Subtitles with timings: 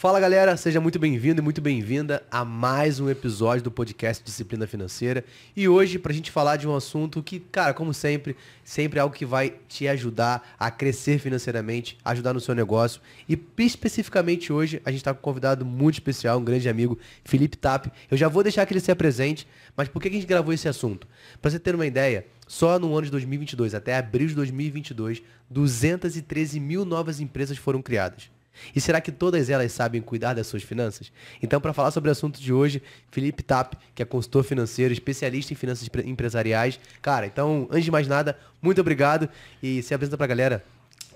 [0.00, 4.64] Fala galera, seja muito bem-vindo e muito bem-vinda a mais um episódio do podcast Disciplina
[4.64, 5.24] Financeira.
[5.56, 9.02] E hoje, para a gente falar de um assunto que, cara, como sempre, sempre é
[9.02, 13.00] algo que vai te ajudar a crescer financeiramente, ajudar no seu negócio.
[13.28, 17.56] E especificamente hoje, a gente está com um convidado muito especial, um grande amigo, Felipe
[17.56, 17.86] Tap.
[18.08, 20.68] Eu já vou deixar que ele se apresente, mas por que a gente gravou esse
[20.68, 21.08] assunto?
[21.42, 26.60] Para você ter uma ideia, só no ano de 2022, até abril de 2022, 213
[26.60, 28.37] mil novas empresas foram criadas.
[28.74, 31.12] E será que todas elas sabem cuidar das suas finanças?
[31.42, 35.52] Então, para falar sobre o assunto de hoje, Felipe Tap, que é consultor financeiro, especialista
[35.52, 36.78] em finanças empresariais.
[37.02, 39.28] Cara, então, antes de mais nada, muito obrigado
[39.62, 40.64] e se apresenta para a galera.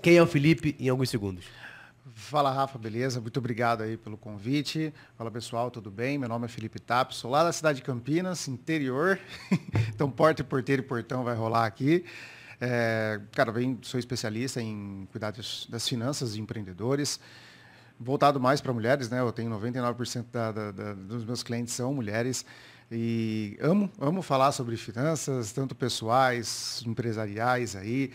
[0.01, 1.45] Quem é o Felipe em alguns segundos?
[2.13, 3.19] Fala Rafa, beleza?
[3.21, 4.93] Muito obrigado aí pelo convite.
[5.17, 6.17] Fala pessoal, tudo bem?
[6.17, 9.19] Meu nome é Felipe Tap, sou lá da cidade de Campinas, interior.
[9.89, 12.05] então porta, porteiro e portão vai rolar aqui.
[12.65, 17.19] É, cara, bem, sou especialista em cuidar das, finanças de empreendedores,
[17.99, 19.19] voltado mais para mulheres, né?
[19.19, 22.45] Eu tenho 99% da, da, da, dos meus clientes são mulheres
[22.89, 28.13] e amo, amo falar sobre finanças, tanto pessoais, empresariais aí.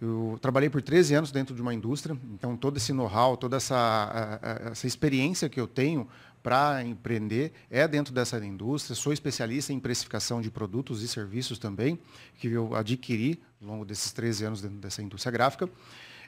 [0.00, 4.40] Eu trabalhei por 13 anos dentro de uma indústria, então todo esse know-how, toda essa,
[4.72, 6.08] essa experiência que eu tenho
[6.42, 8.94] para empreender é dentro dessa indústria.
[8.94, 11.98] Sou especialista em precificação de produtos e serviços também,
[12.38, 15.68] que eu adquiri ao longo desses 13 anos dentro dessa indústria gráfica.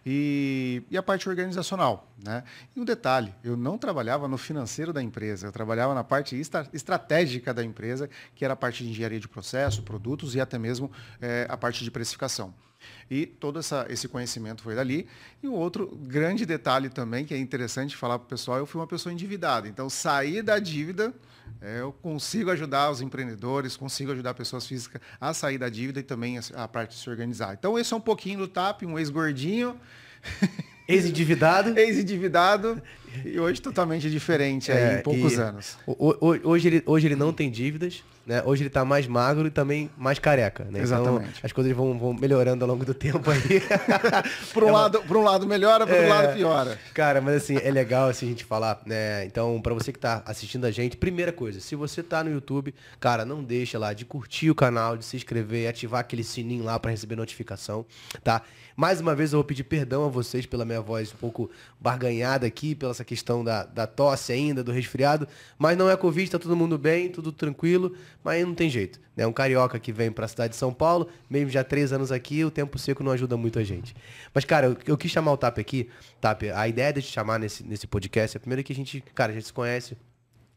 [0.05, 2.13] E, e, a parte organizacional.
[2.25, 2.43] Né?
[2.75, 6.37] E um detalhe, eu não trabalhava no financeiro da empresa, eu trabalhava na parte
[6.73, 10.91] estratégica da empresa, que era a parte de engenharia de processo, produtos e até mesmo
[11.21, 12.53] é, a parte de precificação.
[13.11, 15.07] E todo essa, esse conhecimento foi dali.
[15.43, 18.81] E um outro grande detalhe também, que é interessante falar para o pessoal, eu fui
[18.81, 19.69] uma pessoa endividada.
[19.69, 21.13] Então, sair da dívida,
[21.61, 26.03] é, eu consigo ajudar os empreendedores, consigo ajudar pessoas físicas a sair da dívida e
[26.03, 27.55] também a, a parte de se organizar.
[27.55, 29.79] Então, esse é um pouquinho do TAP, um ex-gordinho.
[30.89, 31.79] Ex-endividado.
[31.79, 32.83] Ex-endividado.
[33.25, 35.79] E hoje totalmente diferente é, em poucos anos.
[35.87, 38.03] Hoje ele, hoje ele não tem dívidas.
[38.25, 38.43] Né?
[38.45, 40.65] Hoje ele está mais magro e também mais careca.
[40.65, 40.71] Né?
[40.71, 41.29] Então, Exatamente.
[41.31, 43.63] Então, as coisas vão, vão melhorando ao longo do tempo aí.
[44.55, 46.07] por, um é lado, por um lado melhora, por é...
[46.07, 46.79] um lado piora.
[46.95, 48.81] Cara, mas assim, é legal assim, a gente falar.
[48.87, 49.25] Né?
[49.25, 52.75] Então, para você que está assistindo a gente, primeira coisa, se você está no YouTube,
[53.01, 56.79] cara, não deixa lá de curtir o canal, de se inscrever, ativar aquele sininho lá
[56.79, 57.85] para receber notificação,
[58.23, 58.43] tá?
[58.75, 62.47] Mais uma vez eu vou pedir perdão a vocês pela minha voz um pouco barganhada
[62.47, 65.29] aqui, pela essa questão da, da tosse ainda, do resfriado,
[65.59, 69.01] mas não é Covid, tá todo mundo bem, tudo tranquilo mas não tem jeito.
[69.17, 69.27] É né?
[69.27, 72.45] um carioca que vem para a cidade de São Paulo, mesmo já três anos aqui,
[72.45, 73.95] o tempo seco não ajuda muito a gente.
[74.33, 75.89] Mas, cara, eu, eu quis chamar o TAP aqui,
[76.21, 79.33] TAP, a ideia de te chamar nesse, nesse podcast é primeiro que a gente, cara,
[79.33, 79.97] a gente se conhece,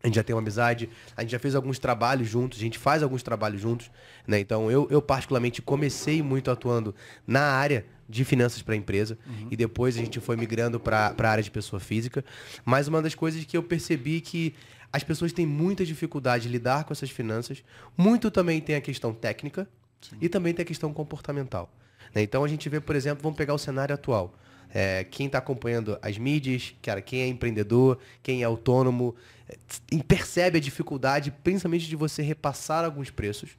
[0.06, 0.88] a gente já tem uma amizade,
[1.18, 3.90] a gente já fez alguns trabalhos juntos, a gente faz alguns trabalhos juntos,
[4.28, 4.40] né?
[4.40, 6.94] Então eu, eu particularmente comecei muito atuando
[7.26, 9.48] na área de finanças para a empresa uhum.
[9.50, 12.24] e depois a gente foi migrando para a área de pessoa física.
[12.64, 14.54] Mas uma das coisas que eu percebi que
[14.96, 17.62] as pessoas têm muita dificuldade de lidar com essas finanças.
[17.98, 19.68] Muito também tem a questão técnica
[20.00, 20.16] Sim.
[20.22, 21.70] e também tem a questão comportamental.
[22.14, 22.22] Né?
[22.22, 24.34] Então a gente vê, por exemplo, vamos pegar o cenário atual.
[24.74, 29.14] É, quem está acompanhando as mídias, cara, quem é empreendedor, quem é autônomo,
[29.50, 29.58] é,
[30.08, 33.50] percebe a dificuldade, principalmente de você repassar alguns preços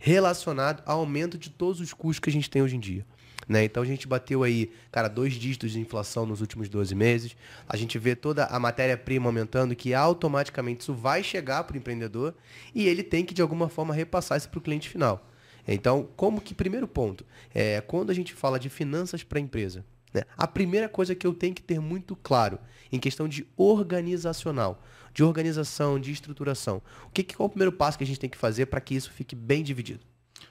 [0.00, 3.06] relacionado ao aumento de todos os custos que a gente tem hoje em dia.
[3.50, 3.64] Né?
[3.64, 7.36] Então a gente bateu aí, cara, dois dígitos de inflação nos últimos 12 meses.
[7.68, 12.32] A gente vê toda a matéria-prima aumentando, que automaticamente isso vai chegar para o empreendedor
[12.72, 15.28] e ele tem que, de alguma forma, repassar isso para o cliente final.
[15.66, 19.84] Então, como que, primeiro ponto, é, quando a gente fala de finanças para a empresa,
[20.14, 22.56] né, a primeira coisa que eu tenho que ter muito claro,
[22.92, 24.80] em questão de organizacional,
[25.12, 28.30] de organização, de estruturação, o que, qual é o primeiro passo que a gente tem
[28.30, 30.09] que fazer para que isso fique bem dividido?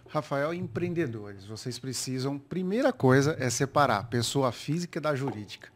[0.10, 5.70] Rafael, empreendedores, vocês precisam, primeira coisa é separar pessoa física da jurídica.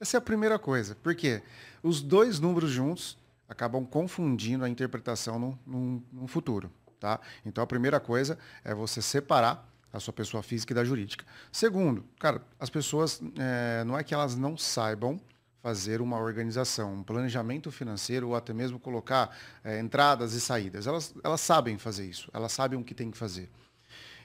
[0.00, 1.40] Essa é a primeira coisa, porque
[1.80, 3.16] os dois números juntos
[3.48, 6.68] acabam confundindo a interpretação no, no, no futuro.
[6.98, 7.20] Tá?
[7.46, 11.24] Então a primeira coisa é você separar a sua pessoa física e da jurídica.
[11.52, 15.20] Segundo, cara, as pessoas é, não é que elas não saibam
[15.62, 20.88] fazer uma organização, um planejamento financeiro ou até mesmo colocar é, entradas e saídas.
[20.88, 23.48] Elas, elas sabem fazer isso, elas sabem o que tem que fazer.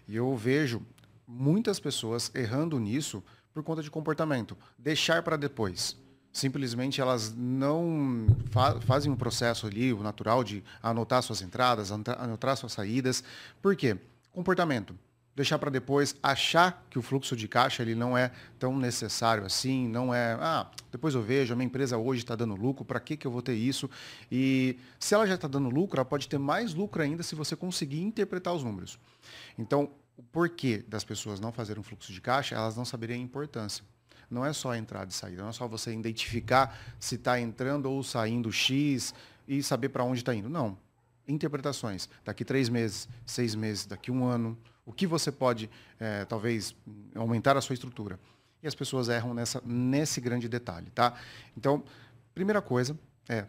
[0.08, 0.82] E eu vejo
[1.28, 3.24] muitas pessoas errando nisso
[3.54, 4.58] por conta de comportamento.
[4.78, 5.98] Deixar para depois.
[6.32, 12.58] Simplesmente elas não fa fazem um processo ali, o natural, de anotar suas entradas, anotar
[12.58, 13.24] suas saídas.
[13.62, 13.98] Por quê?
[14.32, 14.98] Comportamento.
[15.36, 19.88] Deixar para depois, achar que o fluxo de caixa ele não é tão necessário assim,
[19.88, 23.18] não é, ah, depois eu vejo, a minha empresa hoje está dando lucro, para que,
[23.18, 23.90] que eu vou ter isso?
[24.32, 27.56] E se ela já está dando lucro, ela pode ter mais lucro ainda se você
[27.56, 29.00] conseguir interpretar os números.
[29.58, 33.24] Então, o porquê das pessoas não fazerem um fluxo de caixa, elas não saberiam a
[33.24, 33.84] importância.
[34.30, 38.04] não é só entrada e saída, não é só você identificar se está entrando ou
[38.04, 39.14] saindo X
[39.48, 40.50] e saber para onde está indo.
[40.50, 40.78] Não.
[41.28, 42.10] Interpretações.
[42.26, 45.70] Daqui três meses, seis meses, daqui um ano, o que você pode,
[46.00, 46.76] é, talvez,
[47.16, 48.20] aumentar a sua estrutura.
[48.62, 51.14] E as pessoas erram nessa, nesse grande detalhe, tá?
[51.58, 51.84] Então,
[52.34, 52.98] primeira coisa
[53.28, 53.46] é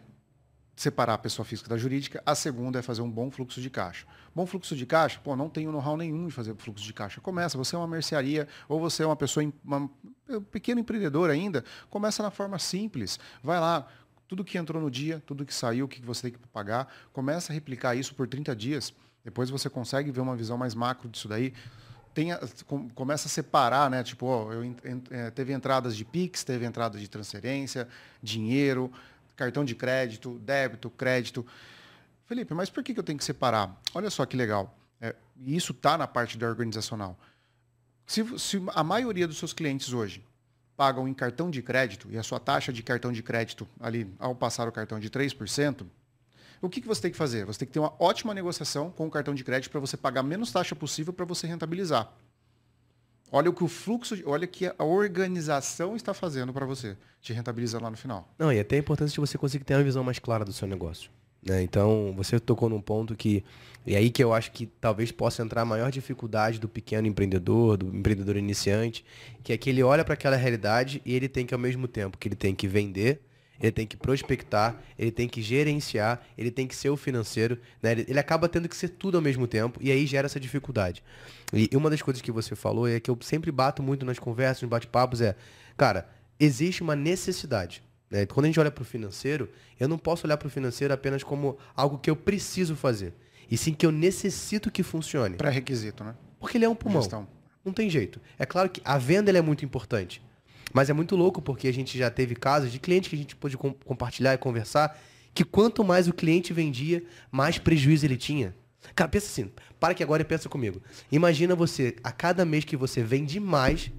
[0.75, 2.21] separar a pessoa física da jurídica.
[2.25, 4.05] A segunda é fazer um bom fluxo de caixa.
[4.35, 7.21] Bom fluxo de caixa, pô, não tenho know-how nenhum de fazer fluxo de caixa.
[7.21, 9.89] Começa, você é uma mercearia ou você é uma pessoa, uma,
[10.29, 13.17] um pequeno empreendedor ainda, começa na forma simples.
[13.41, 13.87] Vai lá,
[14.27, 17.53] tudo que entrou no dia, tudo que saiu, o que você tem que pagar, começa
[17.53, 18.93] a replicar isso por 30 dias.
[19.25, 21.51] Depois você consegue ver uma visão mais macro disso daí.
[22.13, 22.39] Tenha,
[22.93, 24.03] começa a separar, né?
[24.03, 24.75] Tipo, ó, eu,
[25.09, 27.87] é, teve entradas de Pix, teve entrada de transferência,
[28.21, 28.91] dinheiro,
[29.35, 31.45] cartão de crédito, débito, crédito.
[32.25, 33.75] Felipe, mas por que, que eu tenho que separar?
[33.93, 34.77] Olha só que legal.
[35.01, 37.19] É, isso está na parte da organizacional.
[38.05, 40.23] Se, se, a maioria dos seus clientes hoje
[40.77, 44.35] pagam em cartão de crédito e a sua taxa de cartão de crédito ali ao
[44.35, 45.85] passar o cartão de 3%,
[46.61, 47.45] o que, que você tem que fazer?
[47.45, 50.23] Você tem que ter uma ótima negociação com o cartão de crédito para você pagar
[50.23, 52.11] menos taxa possível para você rentabilizar.
[53.31, 57.33] Olha o que o fluxo, olha o que a organização está fazendo para você, te
[57.33, 58.29] rentabilizar lá no final.
[58.37, 60.67] Não, e é até importante que você consiga ter uma visão mais clara do seu
[60.67, 61.09] negócio.
[61.45, 61.61] Né?
[61.61, 63.43] Então, você tocou num ponto que.
[63.85, 67.77] E aí que eu acho que talvez possa entrar a maior dificuldade do pequeno empreendedor,
[67.77, 69.05] do empreendedor iniciante,
[69.43, 72.17] que é que ele olha para aquela realidade e ele tem que, ao mesmo tempo,
[72.17, 73.21] que ele tem que vender,
[73.59, 77.93] ele tem que prospectar, ele tem que gerenciar, ele tem que ser o financeiro, né?
[77.93, 81.03] ele, ele, acaba tendo que ser tudo ao mesmo tempo e aí gera essa dificuldade.
[81.53, 84.63] E uma das coisas que você falou é que eu sempre bato muito nas conversas,
[84.63, 85.35] nos bate-papos, é,
[85.77, 86.09] cara,
[86.39, 87.83] existe uma necessidade.
[88.09, 88.25] Né?
[88.25, 89.49] Quando a gente olha para o financeiro,
[89.79, 93.13] eu não posso olhar para o financeiro apenas como algo que eu preciso fazer,
[93.49, 95.37] e sim que eu necessito que funcione.
[95.37, 96.15] Pré-requisito, né?
[96.39, 97.01] Porque ele é um pulmão.
[97.01, 97.27] Gestão.
[97.63, 98.21] Não tem jeito.
[98.37, 100.21] É claro que a venda é muito importante.
[100.73, 103.35] Mas é muito louco porque a gente já teve casos de clientes que a gente
[103.35, 104.99] pôde com compartilhar e conversar
[105.33, 108.55] que quanto mais o cliente vendia, mais prejuízo ele tinha.
[108.95, 110.81] Cara, pensa assim, para que agora e pensa comigo.
[111.11, 113.91] Imagina você, a cada mês que você vende mais,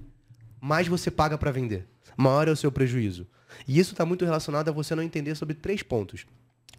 [0.59, 1.85] mais você paga para vender.
[2.15, 3.27] Maior é o seu prejuízo.
[3.67, 6.25] E isso está muito relacionado a você não entender sobre três pontos,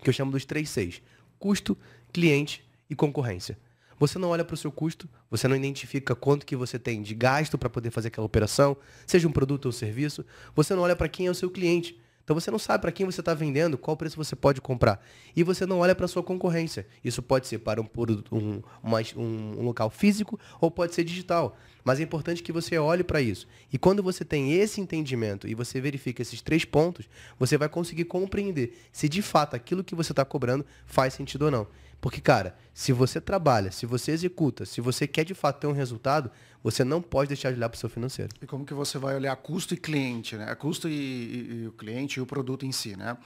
[0.02, 1.00] que eu chamo dos três seis.
[1.38, 1.78] Custo,
[2.12, 3.56] cliente e concorrência.
[3.98, 7.14] Você não olha para o seu custo, você não identifica quanto que você tem de
[7.14, 10.24] gasto para poder fazer aquela operação, seja um produto ou serviço.
[10.54, 11.98] Você não olha para quem é o seu cliente.
[12.28, 15.02] Então você não sabe para quem você está vendendo, qual preço você pode comprar.
[15.34, 16.86] E você não olha para sua concorrência.
[17.02, 17.88] Isso pode ser para um,
[18.30, 21.56] um, um, um local físico ou pode ser digital.
[21.82, 23.48] Mas é importante que você olhe para isso.
[23.72, 27.08] E quando você tem esse entendimento e você verifica esses três pontos,
[27.38, 31.50] você vai conseguir compreender se de fato aquilo que você está cobrando faz sentido ou
[31.50, 31.66] não.
[32.00, 35.72] Porque, cara, se você trabalha, se você executa, se você quer de fato ter um
[35.72, 36.30] resultado,
[36.62, 38.32] você não pode deixar de olhar para o seu financeiro.
[38.40, 40.54] E como que você vai olhar custo e cliente, né?
[40.54, 43.16] Custo e, e, e o cliente e o produto em si, né?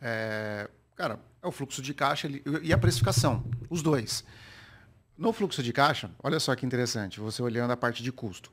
[0.00, 2.28] É, cara, é o fluxo de caixa
[2.62, 4.24] e a precificação, os dois.
[5.16, 8.50] No fluxo de caixa, olha só que interessante, você olhando a parte de custo.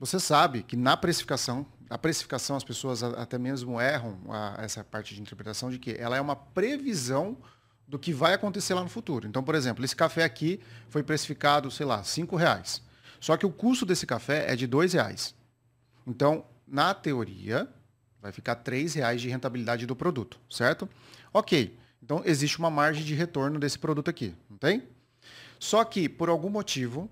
[0.00, 5.14] Você sabe que na precificação, a precificação as pessoas até mesmo erram a, essa parte
[5.14, 7.38] de interpretação de que ela é uma previsão
[7.92, 9.28] do que vai acontecer lá no futuro.
[9.28, 10.58] Então, por exemplo, esse café aqui
[10.88, 12.80] foi precificado, sei lá, cinco reais.
[13.20, 15.34] Só que o custo desse café é de dois reais.
[16.06, 17.68] Então, na teoria,
[18.18, 20.88] vai ficar três reais de rentabilidade do produto, certo?
[21.34, 21.78] Ok.
[22.02, 24.84] Então, existe uma margem de retorno desse produto aqui, não tem?
[25.58, 27.10] Só que, por algum motivo,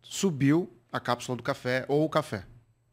[0.00, 2.46] subiu a cápsula do café ou o café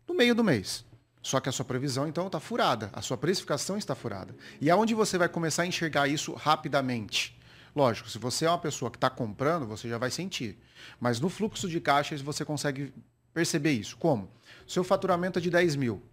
[0.07, 0.83] no meio do mês.
[1.23, 2.89] Só que a sua previsão, então, está furada.
[2.91, 4.35] A sua precificação está furada.
[4.59, 7.39] E aonde você vai começar a enxergar isso rapidamente?
[7.73, 10.59] Lógico, se você é uma pessoa que está comprando, você já vai sentir.
[10.99, 12.93] Mas no fluxo de caixas você consegue
[13.33, 13.95] perceber isso.
[13.97, 14.29] Como?
[14.67, 16.03] Seu faturamento é de 10 mil,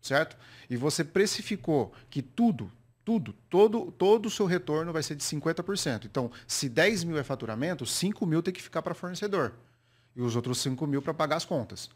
[0.00, 0.36] certo?
[0.70, 2.70] E você precificou que tudo,
[3.04, 6.06] tudo, todo, todo o seu retorno vai ser de 50%.
[6.06, 9.52] Então, se 10 mil é faturamento, 5 mil tem que ficar para fornecedor.
[10.14, 11.90] E os outros 5 mil para pagar as contas.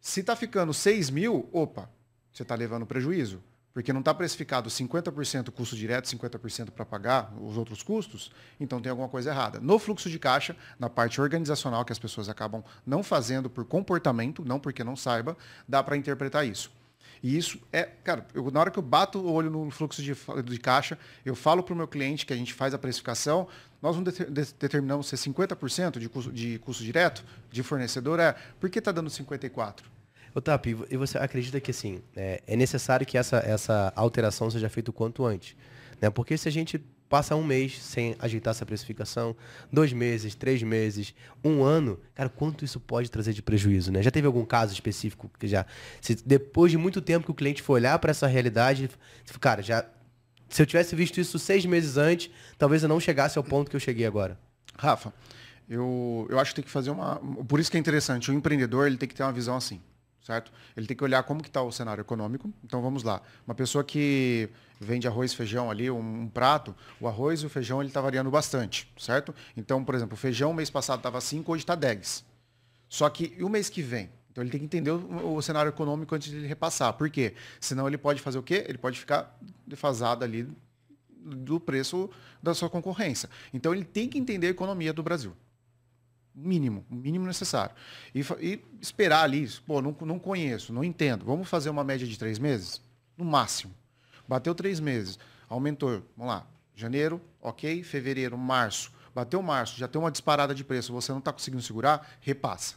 [0.00, 1.88] Se está ficando 6 mil, opa,
[2.34, 3.40] você está levando prejuízo.
[3.72, 8.88] Porque não está precificado 50% custo direto, 50% para pagar os outros custos, então tem
[8.88, 9.58] alguma coisa errada.
[9.58, 14.44] No fluxo de caixa, na parte organizacional que as pessoas acabam não fazendo por comportamento,
[14.44, 15.36] não porque não saiba,
[15.68, 16.70] dá para interpretar isso.
[17.20, 20.14] E isso é, cara, eu, na hora que eu bato o olho no fluxo de,
[20.44, 23.48] de caixa, eu falo para o meu cliente que a gente faz a precificação,
[23.82, 28.78] nós não determinamos ser 50% de custo, de custo direto de fornecedor, é, por que
[28.78, 29.78] está dando 54%?
[30.34, 34.68] Ô, Tap, e você acredita que assim, é, é, necessário que essa, essa alteração seja
[34.68, 35.54] feita o quanto antes?
[36.00, 36.10] Né?
[36.10, 36.76] Porque se a gente
[37.08, 39.36] passa um mês sem ajeitar essa precificação,
[39.72, 41.14] dois meses, três meses,
[41.44, 44.02] um ano, cara, quanto isso pode trazer de prejuízo, né?
[44.02, 45.64] Já teve algum caso específico que já,
[46.00, 48.90] se, depois de muito tempo que o cliente for olhar para essa realidade,
[49.38, 49.86] cara, já,
[50.48, 53.76] se eu tivesse visto isso seis meses antes, talvez eu não chegasse ao ponto que
[53.76, 54.36] eu cheguei agora.
[54.76, 55.14] Rafa,
[55.68, 58.88] eu, eu acho que tem que fazer uma, por isso que é interessante, o empreendedor
[58.88, 59.80] ele tem que ter uma visão assim
[60.24, 60.50] certo?
[60.74, 62.52] Ele tem que olhar como que está o cenário econômico.
[62.64, 63.20] Então vamos lá.
[63.46, 64.48] Uma pessoa que
[64.80, 68.30] vende arroz feijão ali, um, um, prato, o arroz e o feijão ele está variando
[68.30, 69.34] bastante, certo?
[69.56, 72.24] Então, por exemplo, o feijão mês passado estava 5, hoje está 10.
[72.88, 74.10] Só que o mês que vem?
[74.32, 76.94] Então ele tem que entender o, o, cenário econômico antes de ele repassar.
[76.94, 77.34] Por quê?
[77.60, 78.64] Senão ele pode fazer o quê?
[78.66, 80.48] Ele pode ficar defasado ali
[81.24, 82.10] do preço
[82.42, 83.28] da sua concorrência.
[83.52, 85.36] Então ele tem que entender a economia do Brasil
[86.34, 87.74] mínimo, o mínimo necessário.
[88.14, 91.24] E, e, esperar ali, pô, não, não conheço, não entendo.
[91.24, 92.82] Vamos fazer uma média de três meses?
[93.16, 93.72] No máximo.
[94.26, 98.90] Bateu três meses, aumentou, vamos lá, janeiro, ok, fevereiro, março.
[99.14, 102.76] Bateu março, já tem uma disparada de preço, você não está conseguindo segurar, repassa.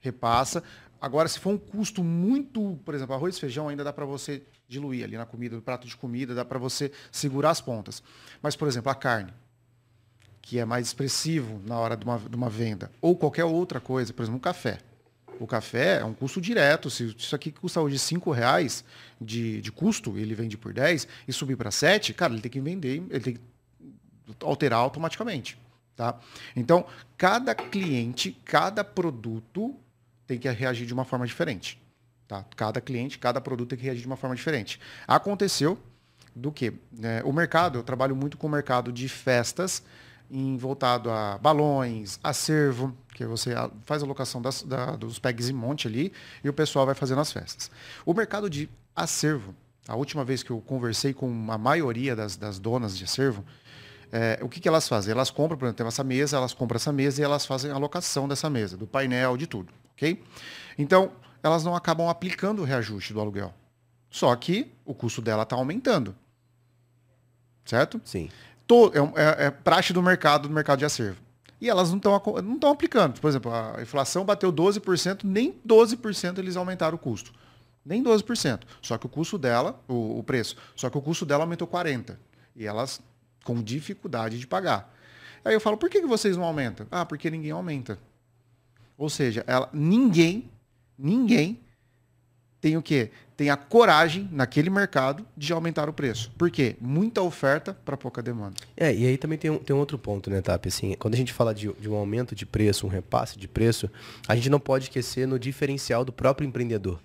[0.00, 0.62] Repassa.
[1.00, 4.42] Agora, se for um custo muito, por exemplo, arroz e feijão, ainda dá para você
[4.68, 8.02] diluir ali na comida, no prato de comida, dá para você segurar as pontas.
[8.42, 9.32] Mas, por exemplo, a carne
[10.42, 14.12] que é mais expressivo na hora de uma, de uma venda, ou qualquer outra coisa,
[14.12, 14.78] por exemplo, um café.
[15.40, 16.90] O café é um custo direto.
[16.90, 18.84] Se isso aqui custa hoje 5 reais
[19.20, 22.60] de, de custo, ele vende por 10 e subir para 7, cara, ele tem que
[22.60, 23.40] vender, ele tem que
[24.40, 25.58] alterar automaticamente.
[25.96, 26.18] Tá?
[26.54, 26.84] Então,
[27.16, 29.74] cada cliente, cada produto
[30.26, 31.80] tem que reagir de uma forma diferente.
[32.28, 32.44] Tá?
[32.56, 34.80] Cada cliente, cada produto tem que reagir de uma forma diferente.
[35.06, 35.78] Aconteceu
[36.34, 36.72] do que?
[37.02, 39.82] É, o mercado, eu trabalho muito com o mercado de festas
[40.30, 43.52] em, voltado a balões, acervo, que você
[43.84, 46.12] faz a locação das, da, dos pegs em monte ali
[46.42, 47.70] e o pessoal vai fazendo as festas.
[48.04, 49.54] O mercado de acervo,
[49.86, 53.44] a última vez que eu conversei com a maioria das, das donas de acervo,
[54.10, 55.12] é, o que, que elas fazem?
[55.12, 57.78] Elas compram, por exemplo, tem essa mesa, elas compram essa mesa e elas fazem a
[57.78, 60.22] locação dessa mesa, do painel, de tudo, ok?
[60.76, 61.12] Então,
[61.42, 63.54] elas não acabam aplicando o reajuste do aluguel.
[64.10, 66.14] Só que o custo dela está aumentando.
[67.64, 68.00] Certo?
[68.04, 68.28] Sim
[68.72, 71.20] to, é, é, é, praxe do mercado, do mercado de acervo.
[71.60, 73.20] E elas não estão não estão aplicando.
[73.20, 77.32] Por exemplo, a inflação bateu 12%, nem 12% eles aumentaram o custo.
[77.84, 78.62] Nem 12%.
[78.80, 82.16] Só que o custo dela, o, o preço, só que o custo dela aumentou 40%.
[82.56, 83.00] E elas
[83.44, 84.92] com dificuldade de pagar.
[85.44, 86.86] Aí eu falo, por que, que vocês não aumentam?
[86.90, 87.98] Ah, porque ninguém aumenta.
[88.96, 90.50] Ou seja, ela, ninguém,
[90.98, 91.60] ninguém
[92.62, 93.10] tem o quê?
[93.36, 96.30] Tem a coragem naquele mercado de aumentar o preço.
[96.38, 96.76] Por quê?
[96.80, 98.54] Muita oferta para pouca demanda.
[98.76, 100.64] É, e aí também tem um, tem um outro ponto, né, Tap?
[100.64, 103.90] Assim, quando a gente fala de, de um aumento de preço, um repasse de preço,
[104.28, 107.00] a gente não pode esquecer no diferencial do próprio empreendedor.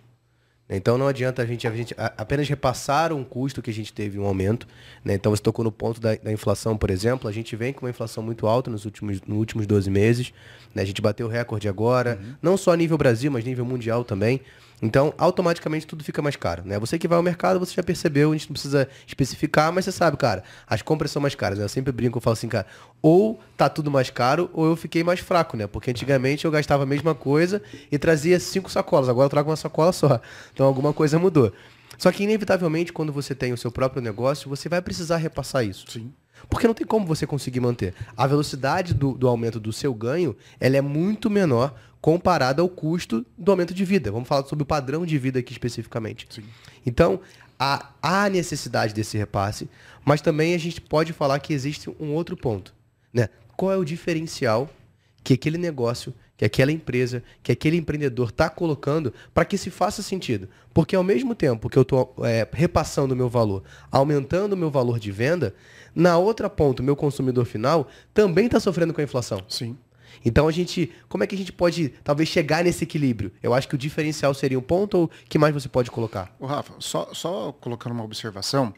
[0.70, 4.20] Então não adianta a gente, a gente apenas repassar um custo que a gente teve
[4.20, 4.68] um aumento.
[5.04, 5.16] Né?
[5.16, 7.28] Então você tocou no ponto da, da, inflação, por exemplo.
[7.28, 10.34] A gente vem com uma inflação muito alta nos últimos, nos últimos 12 meses.
[10.76, 10.84] Né?
[10.84, 12.34] A gente bateu o recorde agora, uhum.
[12.42, 14.42] não só a nível Brasil, mas nível mundial também.
[14.82, 16.78] Então, automaticamente tudo fica mais caro, né?
[16.78, 19.92] Você que vai ao mercado, você já percebeu, a gente não precisa especificar, mas você
[19.92, 21.66] sabe, cara, as compras são mais caras, né?
[21.66, 22.68] Eu sempre brinco, eu falo assim, cara,
[23.02, 25.66] ou tá tudo mais caro, ou eu fiquei mais fraco, né?
[25.66, 29.56] Porque antigamente eu gastava a mesma coisa e trazia cinco sacolas, agora eu trago uma
[29.56, 30.22] sacola só.
[30.54, 31.52] Então alguma coisa mudou.
[31.98, 35.90] Só que, inevitavelmente, quando você tem o seu próprio negócio, você vai precisar repassar isso.
[35.90, 36.14] Sim.
[36.48, 37.96] Porque não tem como você conseguir manter.
[38.16, 41.74] A velocidade do, do aumento do seu ganho, ela é muito menor
[42.08, 44.10] comparada ao custo do aumento de vida.
[44.14, 46.26] Vamos falar sobre o padrão de vida aqui especificamente.
[46.30, 46.42] Sim.
[46.86, 47.20] Então,
[47.60, 49.70] há, há necessidade desse repasse,
[50.06, 52.74] mas também a gente pode falar que existe um outro ponto.
[53.12, 53.28] Né?
[53.58, 54.70] Qual é o diferencial
[55.22, 60.02] que aquele negócio, que aquela empresa, que aquele empreendedor está colocando para que se faça
[60.02, 60.48] sentido?
[60.74, 64.72] Porque ao mesmo tempo que eu estou é, repassando o meu valor, aumentando o meu
[64.72, 65.54] valor de venda,
[65.94, 69.44] na outra ponta, o meu consumidor final também está sofrendo com a inflação.
[69.50, 69.76] Sim.
[70.24, 73.32] Então a gente, como é que a gente pode talvez chegar nesse equilíbrio?
[73.42, 76.34] Eu acho que o diferencial seria um ponto ou que mais você pode colocar?
[76.40, 78.74] O Rafa, só, só colocando uma observação,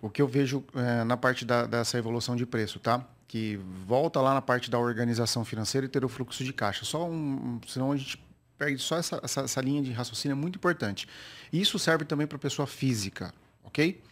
[0.00, 3.06] o que eu vejo é, na parte da, dessa evolução de preço, tá?
[3.28, 6.84] Que volta lá na parte da organização financeira e ter o fluxo de caixa.
[6.84, 8.22] Só um, senão a gente
[8.58, 11.08] perde só essa, essa, essa linha de raciocínio é muito importante.
[11.52, 13.32] Isso serve também para pessoa física,
[13.64, 14.02] ok?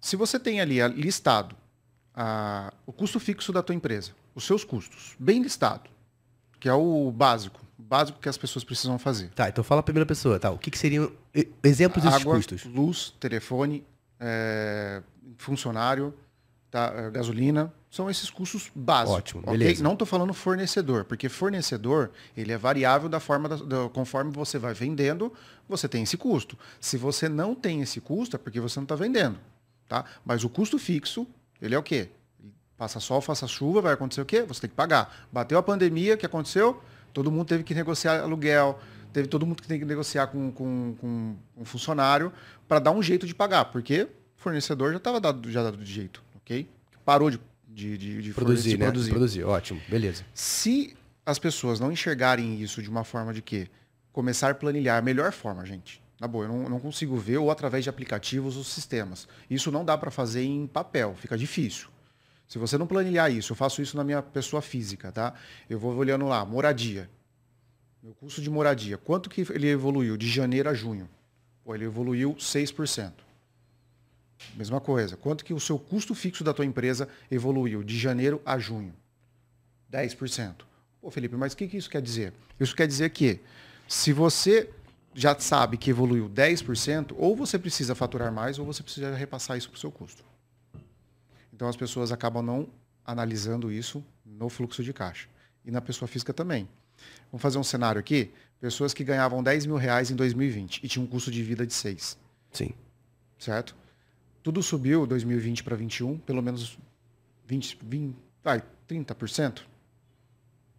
[0.00, 1.56] Se você tem ali listado
[2.14, 5.90] a, o custo fixo da tua empresa, os seus custos, bem listado,
[6.58, 9.30] que é o básico, básico que as pessoas precisam fazer.
[9.30, 10.50] Tá, então fala a primeira pessoa, tá?
[10.50, 11.12] O que, que seriam
[11.62, 12.64] exemplos desses Água, custos?
[12.64, 13.84] luz, telefone,
[14.18, 15.02] é,
[15.36, 16.14] funcionário,
[16.70, 19.18] tá, é, gasolina, são esses custos básicos.
[19.18, 19.58] Ótimo, okay?
[19.58, 19.82] beleza.
[19.82, 24.58] Não estou falando fornecedor, porque fornecedor ele é variável da forma da, da, conforme você
[24.58, 25.30] vai vendendo,
[25.68, 26.58] você tem esse custo.
[26.80, 29.38] Se você não tem esse custo, é porque você não está vendendo.
[29.86, 30.06] Tá?
[30.24, 31.26] Mas o custo fixo
[31.60, 32.08] ele é o quê?
[32.82, 34.42] Passa sol, faça chuva, vai acontecer o quê?
[34.42, 35.28] Você tem que pagar.
[35.30, 36.82] Bateu a pandemia, o que aconteceu?
[37.12, 38.76] Todo mundo teve que negociar aluguel,
[39.12, 42.32] teve todo mundo que tem que negociar com, com, com um funcionário
[42.66, 45.92] para dar um jeito de pagar, porque o fornecedor já estava dado, já dado de
[45.92, 46.68] jeito, ok?
[47.04, 48.86] Parou de, de, de, de produzir, né?
[48.86, 49.10] produzir.
[49.10, 50.24] Produzir, ótimo, beleza.
[50.34, 53.68] Se as pessoas não enxergarem isso de uma forma de quê?
[54.12, 56.02] Começar a planilhar a melhor forma, gente.
[56.18, 59.28] Na boa, eu não, não consigo ver ou através de aplicativos os sistemas.
[59.48, 61.91] Isso não dá para fazer em papel, fica difícil.
[62.52, 65.32] Se você não planilhar isso, eu faço isso na minha pessoa física, tá?
[65.70, 67.08] Eu vou olhando lá, moradia.
[68.02, 71.08] Meu custo de moradia, quanto que ele evoluiu de janeiro a junho?
[71.64, 73.10] Pô, ele evoluiu 6%.
[74.54, 75.16] Mesma coisa.
[75.16, 78.92] Quanto que o seu custo fixo da tua empresa evoluiu de janeiro a junho?
[79.90, 80.56] 10%.
[81.00, 82.34] Pô, Felipe, mas o que, que isso quer dizer?
[82.60, 83.40] Isso quer dizer que
[83.88, 84.68] se você
[85.14, 89.70] já sabe que evoluiu 10%, ou você precisa faturar mais, ou você precisa repassar isso
[89.70, 90.22] para o seu custo.
[91.52, 92.68] Então as pessoas acabam não
[93.04, 95.28] analisando isso no fluxo de caixa.
[95.64, 96.68] E na pessoa física também.
[97.30, 98.32] Vamos fazer um cenário aqui.
[98.60, 101.74] Pessoas que ganhavam 10 mil reais em 2020 e tinham um custo de vida de
[101.74, 102.16] 6.
[102.52, 102.70] Sim.
[103.38, 103.74] Certo?
[104.42, 106.78] Tudo subiu 2020 para 2021, pelo menos
[107.46, 109.62] 20, 20 vai, 30%.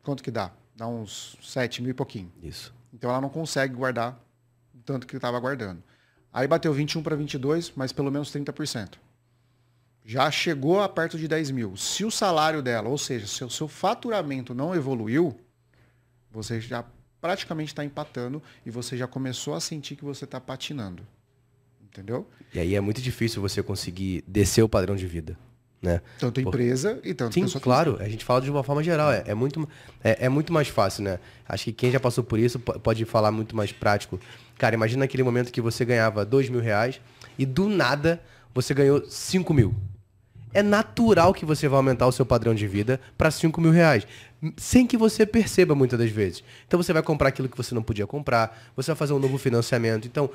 [0.01, 0.51] Quanto que dá?
[0.75, 2.31] Dá uns 7 mil e pouquinho.
[2.41, 2.73] Isso.
[2.93, 4.19] Então ela não consegue guardar
[4.85, 5.81] tanto que estava guardando.
[6.31, 8.95] Aí bateu 21 para 22, mas pelo menos 30%
[10.05, 11.77] já chegou a perto de 10 mil.
[11.77, 15.37] Se o salário dela, ou seja, se o seu faturamento não evoluiu,
[16.31, 16.83] você já
[17.21, 21.03] praticamente está empatando e você já começou a sentir que você está patinando.
[21.81, 22.27] Entendeu?
[22.53, 25.37] E aí é muito difícil você conseguir descer o padrão de vida.
[25.81, 26.01] Né?
[26.17, 27.07] Tanto empresa Por...
[27.07, 27.97] e tanto Sim, claro.
[27.99, 29.11] A gente fala de uma forma geral.
[29.11, 29.67] É, é muito,
[30.03, 31.19] é, é, muito mais fácil, né?
[31.47, 34.19] Acho que quem já passou por isso pode falar muito mais prático.
[34.57, 37.01] Cara, imagina aquele momento que você ganhava dois mil reais
[37.37, 38.21] e do nada
[38.53, 39.75] você ganhou 5 mil
[40.53, 44.05] é natural que você vai aumentar o seu padrão de vida para 5 mil reais.
[44.57, 46.43] Sem que você perceba muitas das vezes.
[46.67, 49.37] Então você vai comprar aquilo que você não podia comprar, você vai fazer um novo
[49.37, 50.07] financiamento.
[50.07, 50.29] Então,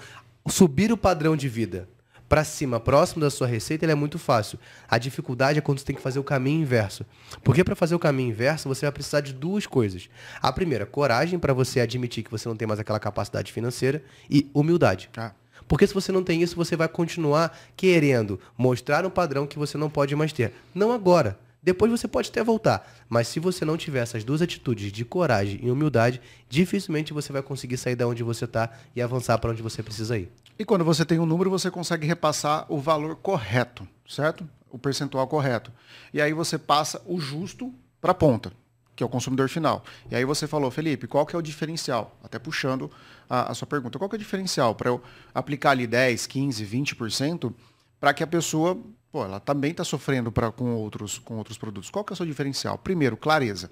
[0.49, 1.89] subir o padrão de vida
[2.29, 4.59] para cima, próximo da sua receita, ele é muito fácil.
[4.89, 7.07] A dificuldade é quando você tem que fazer o caminho inverso.
[7.43, 10.11] Porque para fazer o caminho inverso, você vai precisar de duas coisas.
[10.41, 14.51] A primeira, coragem para você admitir que você não tem mais aquela capacidade financeira e
[14.53, 15.09] humildade.
[15.17, 15.33] Ah.
[15.69, 19.77] Porque se você não tem isso, você vai continuar querendo mostrar um padrão que você
[19.77, 20.53] não pode mais ter.
[20.75, 21.39] Não agora.
[21.63, 22.91] Depois você pode até voltar.
[23.09, 27.43] Mas se você não tiver essas duas atitudes de coragem e humildade, dificilmente você vai
[27.43, 30.31] conseguir sair da onde você está e avançar para onde você precisa ir.
[30.59, 34.49] E quando você tem um número, você consegue repassar o valor correto, certo?
[34.71, 35.71] O percentual correto.
[36.15, 38.53] E aí você passa o justo para a ponta
[38.99, 39.85] que é o consumidor final.
[40.11, 42.19] E aí você falou, Felipe, qual que é o diferencial?
[42.21, 42.91] Até puxando
[43.31, 45.01] a, a sua pergunta, qual que é o diferencial para eu
[45.33, 47.55] aplicar ali 10, 15, 20%
[48.01, 48.77] para que a pessoa,
[49.13, 51.91] pô, ela também está sofrendo pra, com, outros, com outros produtos.
[51.91, 52.77] Qual que é o seu diferencial?
[52.77, 53.71] Primeiro, clareza.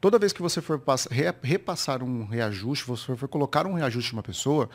[0.00, 1.10] Toda vez que você for passar,
[1.42, 4.70] repassar um reajuste, você for colocar um reajuste uma pessoa,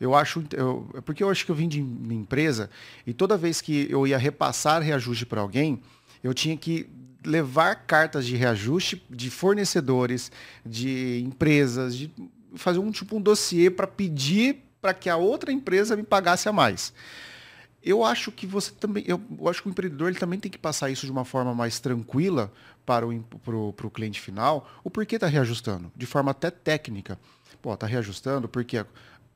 [0.00, 0.42] eu acho.
[0.52, 2.70] Eu, porque eu acho que eu vim de empresa
[3.06, 5.82] e toda vez que eu ia repassar reajuste para alguém,
[6.22, 6.88] eu tinha que
[7.26, 10.30] levar cartas de reajuste de fornecedores,
[10.64, 12.10] de empresas, de
[12.54, 16.52] fazer um tipo um dossiê para pedir para que a outra empresa me pagasse a
[16.52, 16.94] mais.
[17.82, 20.90] Eu acho que você também, eu, acho que o empreendedor ele também tem que passar
[20.90, 22.52] isso de uma forma mais tranquila
[22.84, 24.68] para o pro, pro cliente final.
[24.82, 27.18] O porquê está reajustando, de forma até técnica.
[27.60, 28.84] Pô, está reajustando porque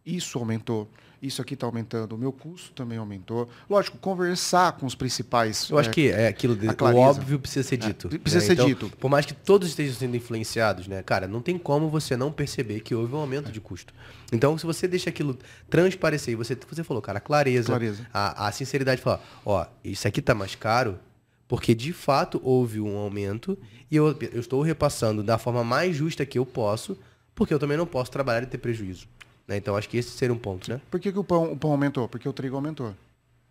[0.04, 0.88] isso aumentou,
[1.22, 3.48] isso aqui está aumentando, o meu custo também aumentou.
[3.68, 5.68] Lógico, conversar com os principais.
[5.68, 8.08] Eu acho é, que é aquilo de, o óbvio precisa ser é, dito.
[8.12, 8.46] É, precisa né?
[8.46, 8.90] ser então, dito.
[8.98, 12.80] Por mais que todos estejam sendo influenciados, né, cara, não tem como você não perceber
[12.80, 13.92] que houve um aumento de custo.
[14.32, 18.06] Então, se você deixa aquilo transparecer, você, você falou, cara, clareza, clareza.
[18.12, 20.98] A, a sinceridade de falar, ó, isso aqui está mais caro,
[21.46, 23.58] porque de fato houve um aumento
[23.90, 26.96] e eu, eu estou repassando da forma mais justa que eu posso,
[27.34, 29.06] porque eu também não posso trabalhar e ter prejuízo.
[29.50, 29.56] Né?
[29.56, 30.80] Então acho que esse seria um ponto, né?
[30.88, 32.08] Por que, que o, pão, o pão aumentou?
[32.08, 32.94] Porque o trigo aumentou.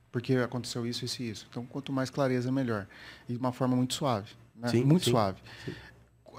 [0.09, 1.47] Porque aconteceu isso, isso e isso.
[1.49, 2.87] Então, quanto mais clareza, melhor.
[3.27, 4.31] E de uma forma muito suave.
[4.55, 4.69] Né?
[4.69, 5.41] Sim, muito sim, suave.
[5.65, 5.73] Sim.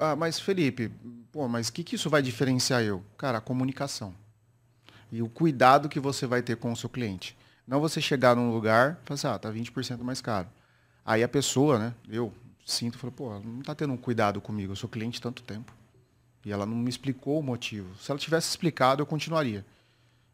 [0.01, 0.91] Ah, mas, Felipe,
[1.31, 3.05] pô, mas o que, que isso vai diferenciar eu?
[3.19, 4.15] Cara, a comunicação.
[5.13, 7.37] E o cuidado que você vai ter com o seu cliente.
[7.67, 10.49] Não você chegar num lugar e falar assim, ah, tá 20% mais caro.
[11.05, 12.33] Aí a pessoa, né, eu
[12.65, 15.71] sinto, falo, pô, não tá tendo um cuidado comigo, eu sou cliente tanto tempo.
[16.45, 17.95] E ela não me explicou o motivo.
[17.99, 19.65] Se ela tivesse explicado, eu continuaria.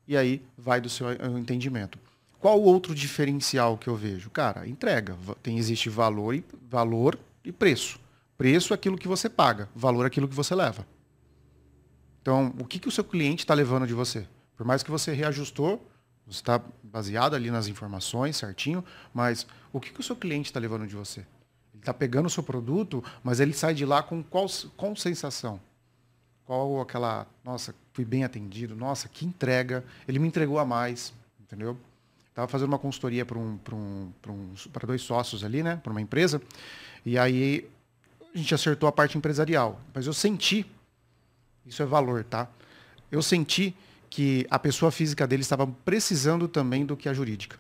[0.07, 1.99] E aí vai do seu entendimento.
[2.39, 4.31] Qual o outro diferencial que eu vejo?
[4.31, 5.17] Cara, entrega.
[5.43, 7.99] Tem, existe valor e, valor e preço.
[8.39, 10.87] Preço é aquilo que você paga, valor é aquilo que você leva.
[12.21, 14.27] Então, o que, que o seu cliente está levando de você?
[14.57, 15.85] Por mais que você reajustou,
[16.27, 20.59] Você está baseado ali nas informações certinho, mas o que, que o seu cliente está
[20.59, 21.21] levando de você?
[21.21, 25.61] Ele está pegando o seu produto, mas ele sai de lá com qual, qual sensação?
[26.47, 31.77] Qual aquela, nossa, fui bem atendido, nossa, que entrega, ele me entregou a mais, entendeu?
[32.29, 34.55] Estava fazendo uma consultoria para um, um, um,
[34.87, 36.41] dois sócios ali, né, para uma empresa,
[37.05, 37.69] e aí
[38.35, 40.65] a gente acertou a parte empresarial, mas eu senti,
[41.65, 42.49] isso é valor, tá?
[43.11, 43.75] Eu senti
[44.09, 47.59] que a pessoa física dele estava precisando também do que a jurídica.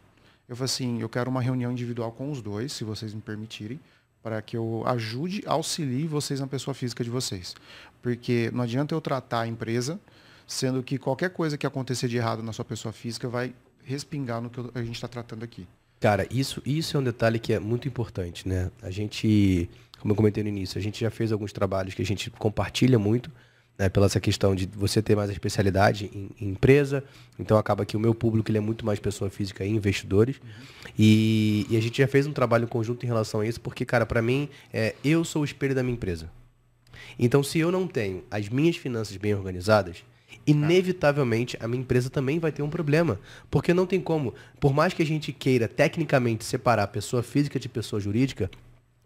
[0.48, 3.80] Eu falei assim, eu quero uma reunião individual com os dois, se vocês me permitirem,
[4.26, 7.54] para que eu ajude, auxilie vocês na pessoa física de vocês.
[8.02, 10.00] Porque não adianta eu tratar a empresa,
[10.48, 14.50] sendo que qualquer coisa que acontecer de errado na sua pessoa física vai respingar no
[14.50, 15.64] que a gente está tratando aqui.
[16.00, 18.68] Cara, isso, isso é um detalhe que é muito importante, né?
[18.82, 22.04] A gente, como eu comentei no início, a gente já fez alguns trabalhos que a
[22.04, 23.30] gente compartilha muito,
[23.78, 27.04] né, pela essa questão de você ter mais especialidade em, em, empresa.
[27.38, 30.36] Então acaba que o meu público ele é muito mais pessoa física e investidores.
[30.36, 30.90] Uhum.
[30.98, 34.06] E, e, a gente já fez um trabalho conjunto em relação a isso, porque, cara,
[34.06, 36.30] para mim, é, eu sou o espelho da minha empresa.
[37.18, 40.04] Então, se eu não tenho as minhas finanças bem organizadas,
[40.46, 43.18] inevitavelmente a minha empresa também vai ter um problema.
[43.50, 47.68] Porque não tem como, por mais que a gente queira tecnicamente separar pessoa física de
[47.68, 48.50] pessoa jurídica,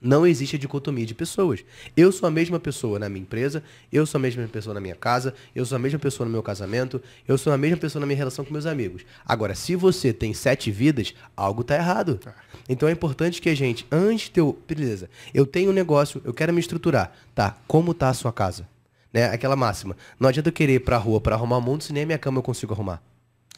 [0.00, 1.64] não existe a dicotomia de pessoas.
[1.96, 4.94] Eu sou a mesma pessoa na minha empresa, eu sou a mesma pessoa na minha
[4.94, 8.06] casa, eu sou a mesma pessoa no meu casamento, eu sou a mesma pessoa na
[8.06, 9.04] minha relação com meus amigos.
[9.26, 12.16] Agora, se você tem sete vidas, algo está errado.
[12.16, 12.34] Tá.
[12.68, 14.54] Então é importante que a gente, antes de ter.
[14.66, 17.12] Beleza, eu tenho um negócio, eu quero me estruturar.
[17.34, 18.66] Tá, como tá a sua casa?
[19.12, 19.26] Né?
[19.26, 19.96] Aquela máxima.
[20.18, 22.18] Não adianta eu querer ir pra rua para arrumar o mundo se nem a minha
[22.18, 23.02] cama eu consigo arrumar.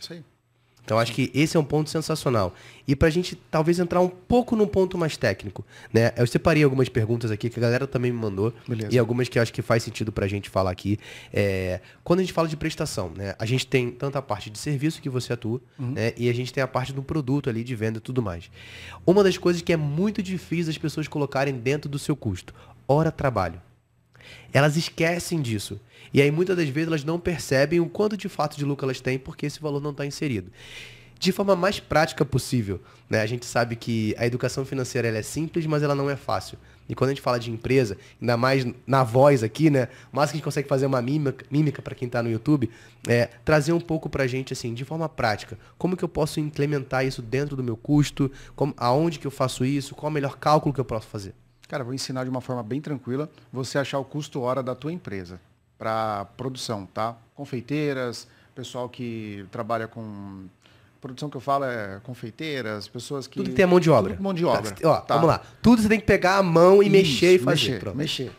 [0.00, 0.24] Isso aí.
[0.85, 2.55] Então acho que esse é um ponto sensacional.
[2.87, 6.12] E para a gente talvez entrar um pouco num ponto mais técnico, né?
[6.16, 8.92] Eu separei algumas perguntas aqui que a galera também me mandou Beleza.
[8.92, 10.99] e algumas que eu acho que faz sentido para a gente falar aqui.
[11.33, 13.35] É, quando a gente fala de prestação, né?
[13.38, 15.92] A gente tem tanto a parte de serviço que você atua, uhum.
[15.92, 16.12] né?
[16.16, 18.51] E a gente tem a parte do produto ali de venda e tudo mais.
[19.07, 22.53] Uma das coisas que é muito difícil as pessoas colocarem dentro do seu custo,
[22.88, 23.61] hora trabalho.
[24.52, 25.80] Elas esquecem disso.
[26.12, 29.00] E aí muitas das vezes elas não percebem o quanto de fato de lucro elas
[29.00, 30.50] têm porque esse valor não está inserido.
[31.18, 33.20] De forma mais prática possível, né?
[33.20, 36.58] A gente sabe que a educação financeira é simples, mas ela não é fácil.
[36.88, 39.88] E quando a gente fala de empresa, ainda mais na voz aqui, né?
[40.11, 42.68] Máximo que a gente consegue fazer uma mímica, mímica para quem está no YouTube,
[43.06, 45.56] é trazer um pouco para a gente, assim, de forma prática.
[45.78, 48.28] Como que eu posso implementar isso dentro do meu custo?
[48.56, 49.94] Como, aonde que eu faço isso?
[49.94, 51.35] Qual o melhor cálculo que eu posso fazer?
[51.72, 54.92] Cara, vou ensinar de uma forma bem tranquila você achar o custo hora da tua
[54.92, 55.40] empresa
[55.78, 57.16] para produção, tá?
[57.35, 60.44] Confeiteiras, pessoal que trabalha com
[61.00, 64.12] produção que eu falo é confeiteiras, pessoas que tudo que tem a mão de obra.
[64.12, 64.70] Tudo mão de obra.
[64.70, 65.14] Tá, ó, tá.
[65.14, 65.40] Vamos lá.
[65.62, 67.72] Tudo você tem que pegar a mão e Isso, mexer e fazer.
[67.72, 68.32] Mexer, mexer.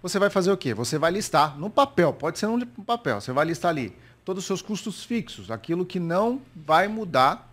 [0.00, 0.72] Você vai fazer o quê?
[0.72, 3.20] Você vai listar no papel, pode ser no papel.
[3.20, 7.52] Você vai listar ali todos os seus custos fixos, aquilo que não vai mudar.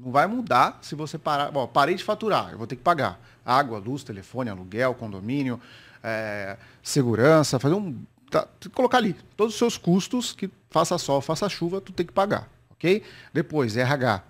[0.00, 1.50] Não vai mudar se você parar.
[1.50, 5.58] Bom, parei de faturar, eu vou ter que pagar água, luz, telefone, aluguel, condomínio,
[6.02, 7.98] é, segurança, fazer um
[8.30, 12.12] tá, colocar ali todos os seus custos que faça sol, faça chuva, tu tem que
[12.12, 13.02] pagar, ok?
[13.32, 14.22] Depois, RH,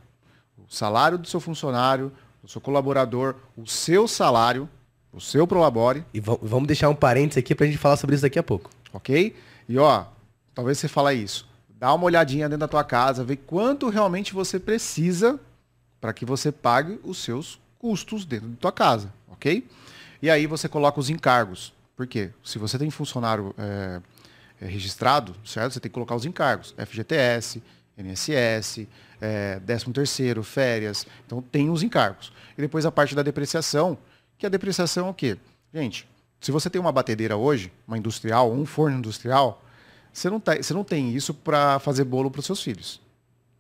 [0.57, 4.69] o salário do seu funcionário, do seu colaborador, o seu salário,
[5.13, 6.05] o seu prolabore.
[6.15, 8.71] E vamos deixar um parênteses aqui para a gente falar sobre isso daqui a pouco.
[8.93, 9.35] Ok?
[9.69, 10.05] E ó,
[10.55, 11.47] talvez você fale isso.
[11.69, 15.41] Dá uma olhadinha dentro da tua casa, vê quanto realmente você precisa
[16.01, 19.67] para que você pague os seus custos dentro da tua casa, ok?
[20.21, 21.73] E aí você coloca os encargos.
[21.97, 22.31] Por quê?
[22.45, 24.01] Se você tem funcionário é,
[24.61, 25.73] registrado, certo?
[25.73, 26.75] Você tem que colocar os encargos.
[26.77, 27.63] FGTS,
[27.97, 28.87] INSS,
[29.21, 31.07] é, 13 terceiro, férias.
[31.27, 32.33] Então tem os encargos.
[32.57, 33.99] E depois a parte da depreciação,
[34.37, 35.37] que a depreciação é o quê?
[35.73, 36.09] Gente,
[36.41, 39.63] se você tem uma batedeira hoje, uma industrial, um forno industrial,
[40.13, 43.01] você não, tá, você não tem isso para fazer bolo para os seus filhos,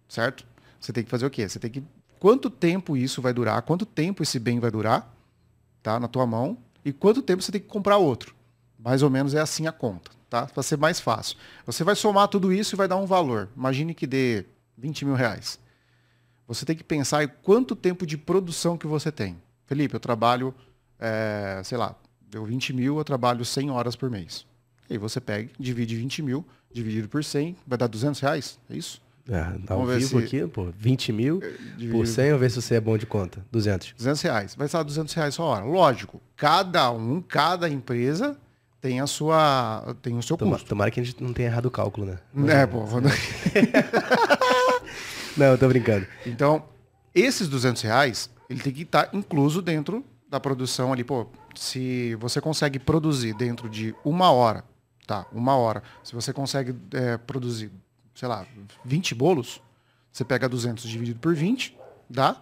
[0.09, 0.44] certo?
[0.81, 1.48] Você tem que fazer o quê?
[1.48, 1.83] Você tem que...
[2.18, 3.62] Quanto tempo isso vai durar?
[3.62, 5.14] Quanto tempo esse bem vai durar?
[5.83, 6.00] Tá?
[6.00, 8.35] Na tua mão e quanto tempo você tem que comprar outro.
[8.78, 10.46] Mais ou menos é assim a conta, tá?
[10.46, 11.37] Para ser mais fácil.
[11.66, 13.48] Você vai somar tudo isso e vai dar um valor.
[13.57, 14.44] Imagine que dê
[14.76, 15.59] 20 mil reais.
[16.46, 19.37] Você tem que pensar em quanto tempo de produção que você tem.
[19.66, 20.54] Felipe, eu trabalho,
[20.98, 21.94] é, sei lá,
[22.31, 24.46] deu 20 mil, eu trabalho 100 horas por mês.
[24.88, 28.76] E aí você pega, divide 20 mil, dividido por 100, vai dar 200 reais, é
[28.76, 29.02] isso?
[29.28, 30.24] É, tá ao vivo se...
[30.24, 31.42] aqui, pô, 20 mil
[31.76, 31.88] de...
[31.88, 33.44] por 100, vamos ver se você é bom de conta.
[33.52, 33.94] 200.
[33.98, 34.54] 200 reais.
[34.54, 35.66] Vai estar 200 reais só hora.
[35.66, 38.38] Lógico, cada um, cada empresa
[38.80, 40.68] tem a sua, tem o seu Tomara, custo.
[40.68, 42.18] Tomara que a gente não tenha errado o cálculo, né?
[42.32, 42.84] Mas, é, pô.
[45.36, 46.06] não, eu tô brincando.
[46.24, 46.64] Então,
[47.14, 51.04] esses 200 reais, ele tem que estar tá incluso dentro da produção ali.
[51.04, 54.64] Pô, se você consegue produzir dentro de uma hora,
[55.06, 57.70] tá, uma hora, se você consegue é, produzir
[58.18, 58.44] sei lá,
[58.85, 59.62] 20 bolos,
[60.11, 61.76] Você pega 200 dividido por 20,
[62.11, 62.37] dá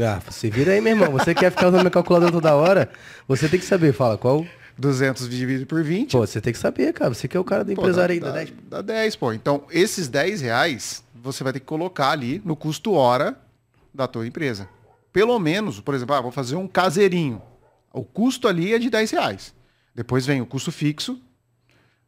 [0.00, 1.12] Ah, você vira aí, meu irmão.
[1.12, 2.90] Você quer ficar usando minha calculadora toda hora?
[3.26, 4.46] Você tem que saber, fala, qual?
[4.78, 6.12] 200 dividido por 20.
[6.12, 7.12] Pô, você tem que saber, cara.
[7.12, 8.52] Você que é o cara do pô, empresário aí, dá, da 10.
[8.70, 9.32] dá 10, pô.
[9.34, 13.38] Então, esses 10 reais, você vai ter que colocar ali no custo hora
[13.92, 14.66] da tua empresa.
[15.12, 17.42] Pelo menos, por exemplo, ah, vou fazer um caseirinho.
[17.92, 19.54] O custo ali é de 10 reais.
[19.94, 21.20] Depois vem o custo fixo,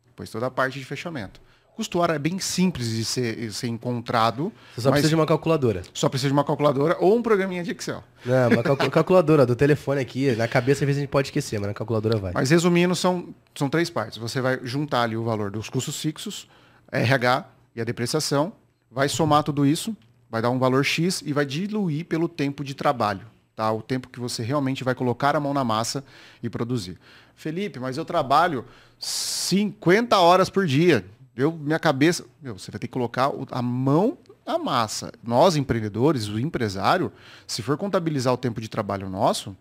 [0.06, 1.40] depois toda a parte de fechamento.
[1.80, 5.24] O custo hora é bem simples de ser, ser encontrado, Você só precisa de uma
[5.24, 5.80] calculadora.
[5.94, 8.04] só precisa de uma calculadora ou um programinha de Excel.
[8.22, 10.30] Não, uma calcu- calculadora do telefone aqui.
[10.36, 12.32] Na cabeça, às vezes, a gente pode esquecer, mas na calculadora vai.
[12.34, 14.18] Mas resumindo, são, são três partes.
[14.18, 16.46] Você vai juntar ali o valor dos custos fixos,
[16.92, 18.52] RH e a depreciação,
[18.90, 19.96] vai somar tudo isso,
[20.30, 23.22] vai dar um valor X e vai diluir pelo tempo de trabalho.
[23.56, 23.72] Tá?
[23.72, 26.04] O tempo que você realmente vai colocar a mão na massa
[26.42, 26.98] e produzir.
[27.34, 28.66] Felipe, mas eu trabalho
[28.98, 31.06] 50 horas por dia.
[31.40, 32.24] Eu, minha cabeça.
[32.42, 35.12] Meu, você vai ter que colocar a mão na massa.
[35.22, 37.12] Nós, empreendedores, o empresário,
[37.46, 39.56] se for contabilizar o tempo de trabalho nosso,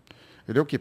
[0.48, 0.80] ele é o quê?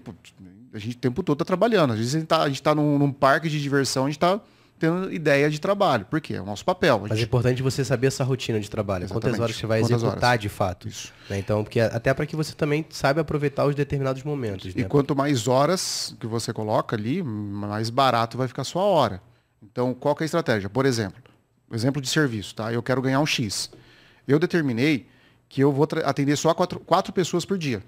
[0.74, 1.94] A gente o tempo todo está trabalhando.
[1.94, 4.40] Às vezes a gente está tá num, num parque de diversão, a gente está
[4.80, 6.06] tendo ideia de trabalho.
[6.06, 6.36] Por quê?
[6.36, 6.96] É o nosso papel.
[6.96, 9.08] A Mas é gente- importante você saber essa rotina de trabalho.
[9.08, 9.42] Quantas Exatamente.
[9.42, 10.42] horas você vai Quantas executar horas.
[10.42, 10.88] de fato.
[10.88, 11.12] Isso.
[11.30, 11.38] né?
[11.38, 14.74] Então, porque até para que você também saiba aproveitar os determinados momentos.
[14.74, 14.84] E né?
[14.86, 19.22] quanto mais horas que você coloca ali, mais barato vai ficar a sua hora.
[19.62, 20.69] Então, qual é a estratégia?
[20.69, 21.22] Por exemplo,
[21.72, 22.72] exemplo de serviço, tá?
[22.72, 23.69] Eu quero ganhar um X.
[24.28, 25.08] Eu determinei
[25.48, 27.84] que eu vou atender só quatro, quatro pessoas por dia.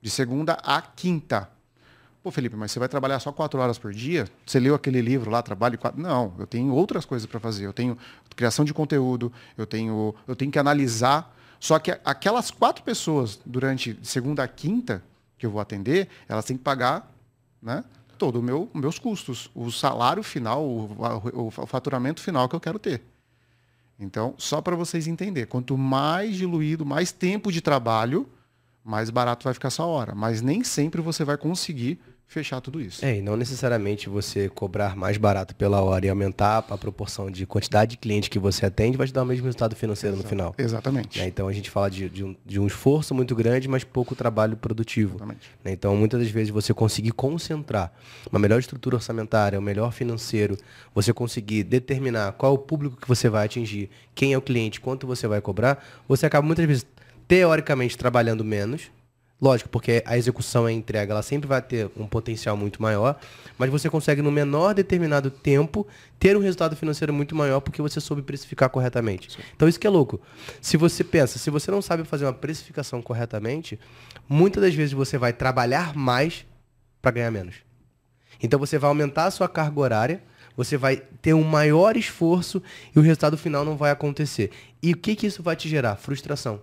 [0.00, 1.50] De segunda a quinta.
[2.22, 4.26] Pô, Felipe, mas você vai trabalhar só quatro horas por dia?
[4.46, 6.00] Você leu aquele livro lá, trabalho quatro...
[6.00, 7.66] Não, eu tenho outras coisas para fazer.
[7.66, 7.98] Eu tenho
[8.34, 11.36] criação de conteúdo, eu tenho, eu tenho que analisar.
[11.60, 15.02] Só que aquelas quatro pessoas, durante segunda a quinta,
[15.36, 17.12] que eu vou atender, elas têm que pagar
[17.60, 17.84] né,
[18.14, 19.50] todo o meu, meus custos.
[19.54, 20.84] O salário final, o,
[21.34, 23.02] o- o faturamento final que eu quero ter.
[23.98, 28.28] Então, só para vocês entenderem, quanto mais diluído, mais tempo de trabalho,
[28.84, 30.14] mais barato vai ficar essa hora.
[30.14, 32.00] Mas nem sempre você vai conseguir
[32.34, 33.04] fechar tudo isso.
[33.04, 37.46] É, e não necessariamente você cobrar mais barato pela hora e aumentar a proporção de
[37.46, 40.52] quantidade de cliente que você atende vai te dar o mesmo resultado financeiro no final.
[40.58, 41.20] Exatamente.
[41.20, 41.28] né?
[41.28, 44.56] Então a gente fala de, de um, de um esforço muito grande, mas pouco trabalho
[44.56, 45.16] produtivo.
[45.16, 45.50] Exatamente.
[45.64, 45.72] né?
[45.72, 47.92] Então muitas das vezes você conseguir concentrar
[48.30, 50.56] uma melhor estrutura orçamentária, um melhor financeiro,
[50.92, 54.80] você conseguir determinar qual é o público que você vai atingir, quem é o cliente,
[54.80, 56.86] quanto você vai cobrar, você acaba muitas vezes
[57.28, 58.90] teoricamente trabalhando menos.
[59.44, 63.20] Lógico, porque a execução e a entrega ela sempre vai ter um potencial muito maior,
[63.58, 65.86] mas você consegue no menor determinado tempo
[66.18, 69.38] ter um resultado financeiro muito maior porque você soube precificar corretamente.
[69.54, 70.18] Então isso que é louco.
[70.62, 73.78] Se você pensa, se você não sabe fazer uma precificação corretamente,
[74.26, 76.46] muitas das vezes você vai trabalhar mais
[77.02, 77.56] para ganhar menos.
[78.42, 80.22] Então você vai aumentar a sua carga horária,
[80.56, 82.62] você vai ter um maior esforço
[82.96, 84.50] e o resultado final não vai acontecer.
[84.82, 85.96] E o que, que isso vai te gerar?
[85.96, 86.62] Frustração.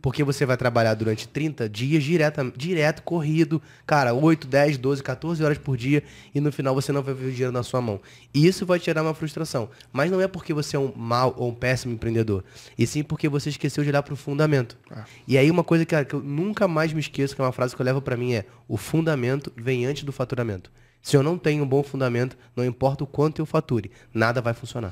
[0.00, 5.44] Porque você vai trabalhar durante 30 dias direto, direto, corrido, cara, 8, 10, 12, 14
[5.44, 6.02] horas por dia,
[6.34, 8.00] e no final você não vai ver o dinheiro na sua mão.
[8.32, 9.68] E isso vai te gerar uma frustração.
[9.92, 12.44] Mas não é porque você é um mau ou um péssimo empreendedor,
[12.78, 14.76] e sim porque você esqueceu de olhar para o fundamento.
[14.90, 15.04] Ah.
[15.26, 17.52] E aí uma coisa que, cara, que eu nunca mais me esqueço, que é uma
[17.52, 20.70] frase que eu levo para mim, é o fundamento vem antes do faturamento.
[21.04, 24.54] Se eu não tenho um bom fundamento, não importa o quanto eu fature, nada vai
[24.54, 24.90] funcionar.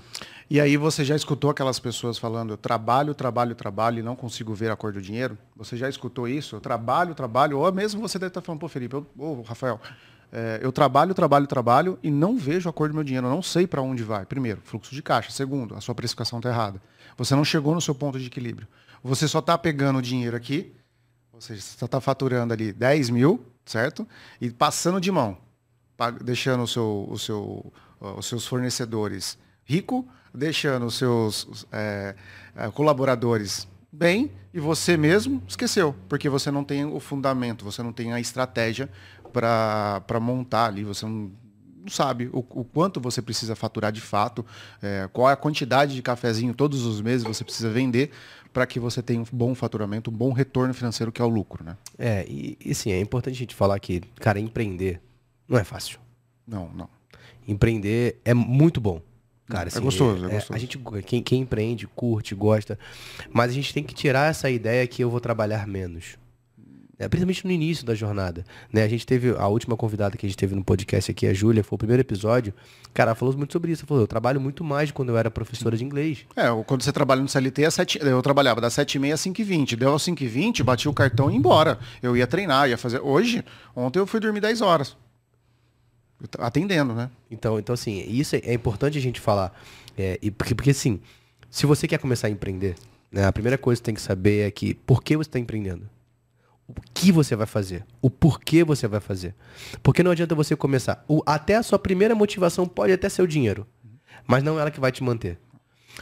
[0.51, 4.53] E aí você já escutou aquelas pessoas falando, eu trabalho, trabalho, trabalho e não consigo
[4.53, 5.39] ver a cor do dinheiro?
[5.57, 6.55] Você já escutou isso?
[6.55, 9.81] Eu trabalho, trabalho, ou mesmo você deve estar falando, pô, Felipe, ô, Rafael,
[10.31, 13.41] é, eu trabalho, trabalho, trabalho e não vejo a cor do meu dinheiro, eu não
[13.41, 14.27] sei para onde vai.
[14.27, 15.31] Primeiro, fluxo de caixa.
[15.31, 16.83] Segundo, a sua precificação está errada.
[17.17, 18.69] Você não chegou no seu ponto de equilíbrio.
[19.03, 20.75] Você só está pegando o dinheiro aqui,
[21.33, 24.07] ou seja, você está faturando ali 10 mil, certo?
[24.39, 25.39] E passando de mão,
[26.23, 32.15] deixando o seu, o seu, os seus fornecedores rico, deixando os seus é,
[32.57, 37.93] é, colaboradores bem e você mesmo esqueceu, porque você não tem o fundamento, você não
[37.93, 38.89] tem a estratégia
[39.33, 41.31] para montar ali, você não,
[41.81, 44.45] não sabe o, o quanto você precisa faturar de fato,
[44.83, 48.11] é, qual é a quantidade de cafezinho todos os meses você precisa vender
[48.53, 51.65] para que você tenha um bom faturamento, um bom retorno financeiro que é o lucro,
[51.65, 51.77] né?
[51.99, 55.01] É, e, e sim, é importante a gente falar que, cara, empreender
[55.49, 55.99] não é fácil.
[56.47, 56.89] Não, não.
[57.47, 59.01] Empreender é muito bom.
[59.49, 60.55] Cara, É assim, gostoso, é gostoso.
[60.55, 62.79] A gente, quem, quem empreende, curte, gosta.
[63.31, 66.17] Mas a gente tem que tirar essa ideia que eu vou trabalhar menos.
[66.99, 68.45] É, principalmente no início da jornada.
[68.73, 68.85] Né?
[68.85, 71.65] A gente teve, a última convidada que a gente teve no podcast aqui, a Júlia,
[71.65, 72.55] foi o primeiro episódio.
[72.95, 73.83] Cara, ela falou muito sobre isso.
[73.83, 76.25] Ela falou, eu trabalho muito mais quando eu era professora de inglês.
[76.37, 79.75] É, quando você trabalha no CLT, é sete, eu trabalhava das 7h30 às 5h20.
[79.75, 81.77] Deu às 5h20, bati o cartão e ia embora.
[82.01, 83.01] Eu ia treinar, ia fazer.
[83.01, 84.97] Hoje, ontem eu fui dormir 10 horas.
[86.39, 87.11] Atendendo, né?
[87.31, 89.53] Então, então assim, isso é, é importante a gente falar.
[89.97, 91.01] É, e porque, porque, assim,
[91.51, 92.77] se você quer começar a empreender,
[93.13, 93.27] Né?
[93.27, 95.89] A primeira coisa que você tem que saber é que por que você está empreendendo?
[96.67, 97.85] O que você vai fazer?
[98.01, 99.35] O porquê você vai fazer?
[99.83, 101.05] Porque não adianta você começar.
[101.07, 103.67] O, até a sua primeira motivação pode até ser o dinheiro,
[104.27, 105.39] mas não é ela que vai te manter.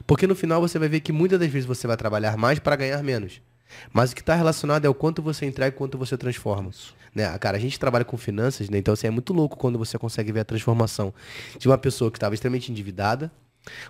[0.06, 2.76] Porque no final você vai ver que muitas das vezes você vai trabalhar mais para
[2.76, 3.42] ganhar menos.
[3.92, 6.70] Mas o que está relacionado é o quanto você entrega e quanto você transforma.
[7.14, 7.36] Né?
[7.38, 8.78] Cara, a gente trabalha com finanças, né?
[8.78, 11.12] então assim, é muito louco quando você consegue ver a transformação
[11.58, 13.30] de uma pessoa que estava extremamente endividada,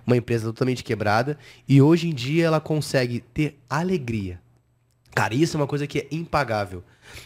[0.05, 4.39] uma empresa totalmente quebrada, e hoje em dia ela consegue ter alegria.
[5.13, 6.83] Cara, isso é uma coisa que é impagável.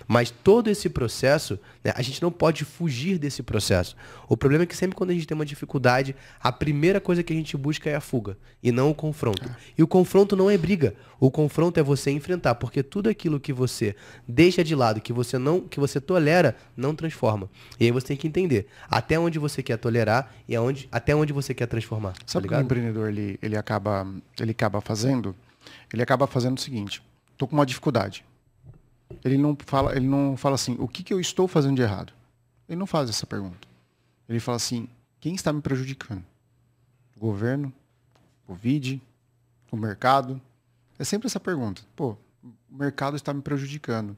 [0.07, 3.95] Mas todo esse processo, né, a gente não pode fugir desse processo.
[4.27, 7.33] O problema é que sempre quando a gente tem uma dificuldade, a primeira coisa que
[7.33, 9.49] a gente busca é a fuga e não o confronto.
[9.77, 10.95] E o confronto não é briga.
[11.19, 13.95] O confronto é você enfrentar, porque tudo aquilo que você
[14.27, 17.49] deixa de lado, que você não, que você tolera, não transforma.
[17.79, 21.31] E aí você tem que entender até onde você quer tolerar e aonde, até onde
[21.31, 22.13] você quer transformar.
[22.13, 24.07] Tá Sabe o que o empreendedor ele, ele acaba
[24.39, 25.35] ele acaba fazendo?
[25.91, 27.01] Ele acaba fazendo o seguinte:
[27.37, 28.23] tô com uma dificuldade
[29.25, 32.13] ele não fala, ele não fala assim, o que, que eu estou fazendo de errado?
[32.69, 33.67] Ele não faz essa pergunta.
[34.29, 34.87] Ele fala assim,
[35.19, 36.23] quem está me prejudicando?
[37.17, 37.73] O governo?
[38.43, 39.01] O Covid?
[39.71, 40.39] O mercado?
[40.99, 41.81] É sempre essa pergunta.
[41.95, 44.15] Pô, o mercado está me prejudicando.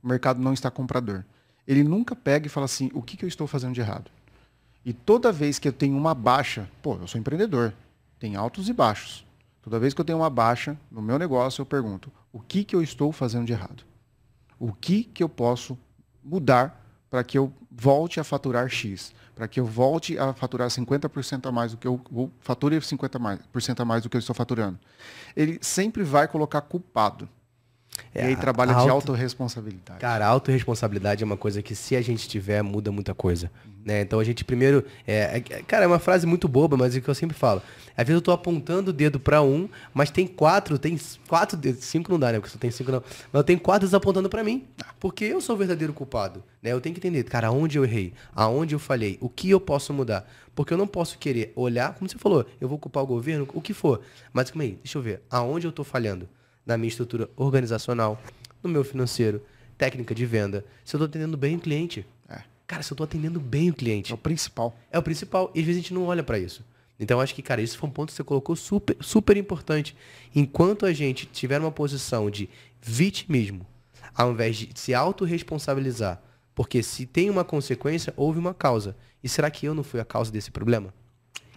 [0.00, 1.24] O mercado não está comprador.
[1.66, 4.12] Ele nunca pega e fala assim, o que, que eu estou fazendo de errado?
[4.84, 7.74] E toda vez que eu tenho uma baixa, pô, eu sou empreendedor,
[8.20, 9.26] tem altos e baixos.
[9.60, 12.76] Toda vez que eu tenho uma baixa no meu negócio, eu pergunto, o que, que
[12.76, 13.85] eu estou fazendo de errado?
[14.58, 15.78] O que, que eu posso
[16.22, 21.46] mudar para que eu volte a faturar X, para que eu volte a faturar 50%
[21.46, 24.16] a mais do que eu, eu fature 50% mais, por cento a mais do que
[24.16, 24.78] eu estou faturando.
[25.36, 27.28] Ele sempre vai colocar culpado.
[28.14, 28.84] É, e aí trabalha auto...
[28.84, 30.00] de autorresponsabilidade.
[30.00, 33.50] Cara, autorresponsabilidade é uma coisa que se a gente tiver, muda muita coisa.
[33.64, 33.72] Uhum.
[33.84, 34.00] Né?
[34.00, 34.84] Então a gente primeiro.
[35.06, 37.62] É, é, cara, é uma frase muito boba, mas é o que eu sempre falo.
[37.96, 41.84] Às vezes eu tô apontando o dedo para um, mas tem quatro, tem quatro dedos.
[41.84, 42.40] Cinco não dá, né?
[42.40, 43.02] Porque só tem cinco não.
[43.32, 44.66] Mas eu tenho quatro apontando para mim.
[44.98, 46.42] Porque eu sou o verdadeiro culpado.
[46.60, 46.72] Né?
[46.72, 49.92] Eu tenho que entender, cara, aonde eu errei, aonde eu falhei, o que eu posso
[49.92, 50.28] mudar.
[50.54, 53.60] Porque eu não posso querer olhar, como você falou, eu vou culpar o governo, o
[53.60, 54.00] que for.
[54.32, 56.28] Mas calma aí, deixa eu ver, aonde eu tô falhando?
[56.66, 58.20] Na minha estrutura organizacional,
[58.62, 59.40] no meu financeiro,
[59.78, 62.04] técnica de venda, se eu tô atendendo bem o cliente.
[62.28, 62.42] É.
[62.66, 64.10] Cara, se eu tô atendendo bem o cliente.
[64.10, 64.76] É o principal.
[64.90, 65.50] É o principal.
[65.54, 66.64] E às vezes a gente não olha para isso.
[66.98, 69.94] Então acho que, cara, isso foi um ponto que você colocou super, super importante.
[70.34, 72.48] Enquanto a gente tiver uma posição de
[72.80, 73.66] vitimismo,
[74.14, 76.20] ao invés de se autorresponsabilizar,
[76.54, 78.96] porque se tem uma consequência, houve uma causa.
[79.22, 80.92] E será que eu não fui a causa desse problema?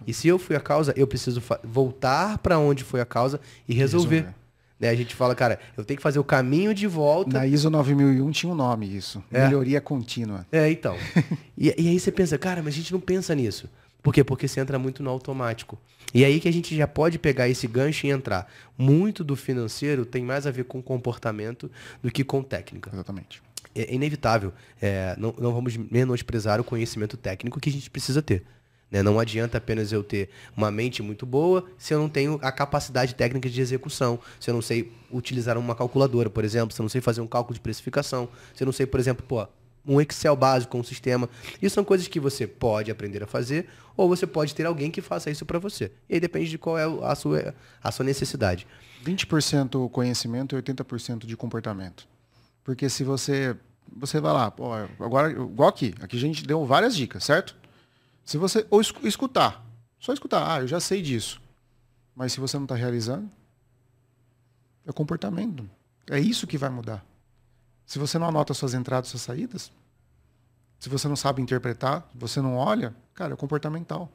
[0.06, 3.74] E se eu fui a causa, eu preciso voltar para onde foi a causa e
[3.74, 4.16] resolver.
[4.16, 4.39] resolver.
[4.80, 4.88] Né?
[4.88, 7.38] A gente fala, cara, eu tenho que fazer o caminho de volta.
[7.38, 9.22] Na ISO 9001 tinha um nome isso.
[9.30, 9.44] É.
[9.44, 10.46] Melhoria contínua.
[10.50, 10.96] É, então.
[11.56, 13.68] e, e aí você pensa, cara, mas a gente não pensa nisso.
[14.02, 14.24] Por quê?
[14.24, 15.78] Porque você entra muito no automático.
[16.14, 18.50] E aí que a gente já pode pegar esse gancho e entrar.
[18.76, 21.70] Muito do financeiro tem mais a ver com comportamento
[22.02, 22.90] do que com técnica.
[22.92, 23.42] Exatamente.
[23.74, 24.52] É inevitável.
[24.80, 28.42] É, não, não vamos menosprezar o conhecimento técnico que a gente precisa ter.
[28.90, 29.02] Né?
[29.02, 33.14] Não adianta apenas eu ter uma mente muito boa se eu não tenho a capacidade
[33.14, 34.18] técnica de execução.
[34.38, 37.26] Se eu não sei utilizar uma calculadora, por exemplo, se eu não sei fazer um
[37.26, 39.46] cálculo de precificação, se eu não sei, por exemplo, pô,
[39.86, 41.28] um Excel básico, um sistema.
[41.62, 45.00] Isso são coisas que você pode aprender a fazer ou você pode ter alguém que
[45.00, 45.92] faça isso para você.
[46.08, 48.66] E aí depende de qual é a sua, a sua necessidade.
[49.04, 52.06] 20% conhecimento e 80% de comportamento.
[52.62, 53.56] Porque se você
[53.92, 57.56] você vai lá, pô, agora igual aqui, aqui a gente deu várias dicas, certo?
[58.30, 59.60] Se você ou escutar,
[59.98, 61.42] só escutar, ah, eu já sei disso.
[62.14, 63.28] Mas se você não está realizando,
[64.86, 65.68] é comportamento.
[66.08, 67.04] É isso que vai mudar.
[67.84, 69.72] Se você não anota suas entradas suas saídas,
[70.78, 74.08] se você não sabe interpretar, você não olha, cara, é comportamental.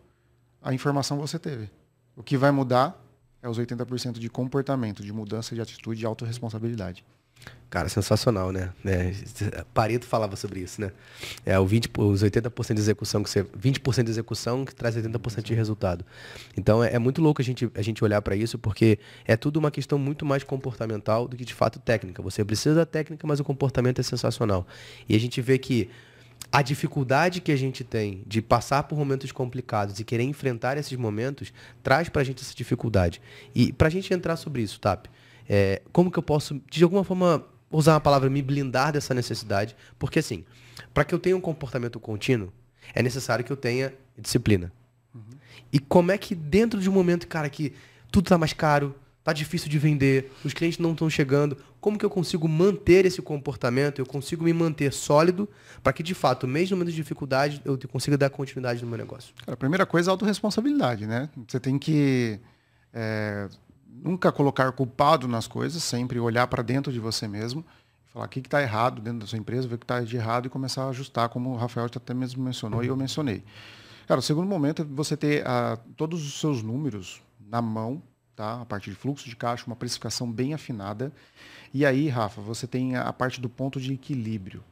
[0.62, 1.70] A informação você teve.
[2.16, 2.98] O que vai mudar
[3.42, 7.04] é os 80% de comportamento, de mudança de atitude e autorresponsabilidade.
[7.76, 8.72] Cara, sensacional, né?
[8.86, 9.12] É,
[9.74, 10.92] Pareto falava sobre isso, né?
[11.46, 15.42] É o 20, os 80% de execução que você, 20% de execução que traz 80%
[15.42, 16.06] de resultado.
[16.56, 19.58] Então é, é, muito louco a gente, a gente olhar para isso, porque é tudo
[19.58, 22.22] uma questão muito mais comportamental do que de fato técnica.
[22.22, 24.66] Você precisa da técnica, mas o comportamento é sensacional.
[25.10, 25.90] E a gente vê que
[26.52, 30.98] a dificuldade que a gente tem de passar por momentos complicados e querer enfrentar esses
[30.98, 31.52] momentos
[31.84, 33.22] traz para a gente essa dificuldade.
[33.54, 35.08] E para a gente entrar sobre isso, Tap,
[35.48, 39.76] é, como que eu posso, de alguma forma, usar uma palavra, me blindar dessa necessidade?
[40.00, 40.44] Porque, assim,
[40.94, 42.52] para que eu tenha um comportamento contínuo,
[42.94, 44.72] é necessário que eu tenha disciplina.
[45.14, 45.22] Uhum.
[45.72, 47.74] E como é que dentro de um momento, cara, que
[48.12, 52.06] tudo está mais caro, tá difícil de vender, os clientes não estão chegando, como que
[52.06, 55.50] eu consigo manter esse comportamento, eu consigo me manter sólido
[55.84, 58.98] para que, de fato, mesmo no momento de dificuldade, eu consiga dar continuidade no meu
[58.98, 59.34] negócio?
[59.38, 61.30] Cara, a primeira coisa é a autorresponsabilidade, né?
[61.48, 62.40] Você tem que...
[62.94, 63.50] É
[64.04, 67.66] nunca colocar culpado nas coisas, sempre olhar para dentro de você mesmo,
[68.14, 70.48] falar o que está errado dentro da sua empresa, ver o que está de errado
[70.48, 73.44] e começar a ajustar, como o Rafael até mesmo mencionou e eu mencionei.
[74.08, 78.02] Cara, o segundo momento é você ter uh, todos os seus números na mão,
[78.36, 78.62] tá?
[78.62, 81.12] a parte de fluxo de caixa, uma precificação bem afinada.
[81.74, 84.64] E aí, Rafa, você tem a parte do ponto de equilíbrio.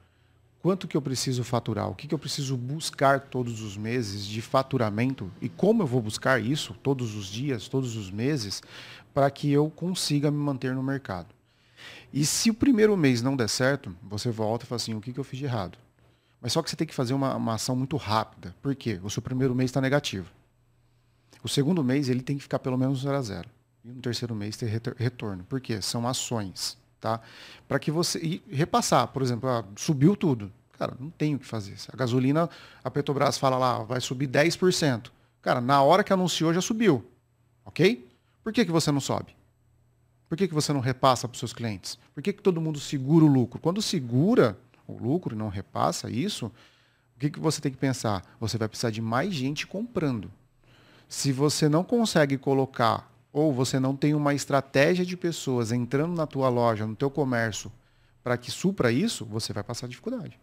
[0.62, 1.90] Quanto que eu preciso faturar?
[1.90, 5.30] O que, que eu preciso buscar todos os meses de faturamento?
[5.42, 8.64] E como eu vou buscar isso todos os dias, todos os meses,
[9.14, 11.28] para que eu consiga me manter no mercado?
[12.12, 15.12] E se o primeiro mês não der certo, você volta e fala assim, o que,
[15.12, 15.78] que eu fiz de errado?
[16.42, 18.56] Mas só que você tem que fazer uma, uma ação muito rápida.
[18.62, 19.00] Por quê?
[19.04, 20.30] O seu primeiro mês está negativo.
[21.44, 23.50] O segundo mês ele tem que ficar pelo menos 0 a 0.
[23.84, 25.44] E no terceiro mês ter retorno.
[25.44, 25.82] Por quê?
[25.82, 26.78] São ações.
[27.00, 27.20] Tá?
[27.68, 28.20] Para que você.
[28.20, 30.52] E repassar, por exemplo, ah, subiu tudo.
[30.78, 31.76] Cara, não tem o que fazer.
[31.92, 32.50] A gasolina,
[32.84, 35.12] a Petrobras fala lá, vai subir 10%.
[35.42, 37.06] Cara, na hora que anunciou já subiu.
[37.66, 38.08] Ok?
[38.44, 39.36] Por que, que você não sobe?
[40.28, 41.98] Por que, que você não repassa para os seus clientes?
[42.14, 43.60] Por que, que todo mundo segura o lucro?
[43.60, 46.48] Quando segura o lucro e não repassa isso,
[47.16, 48.24] o que, que você tem que pensar?
[48.40, 50.32] Você vai precisar de mais gente comprando.
[51.08, 56.28] Se você não consegue colocar ou você não tem uma estratégia de pessoas entrando na
[56.28, 57.72] tua loja, no teu comércio,
[58.24, 60.40] para que supra isso, você vai passar dificuldade.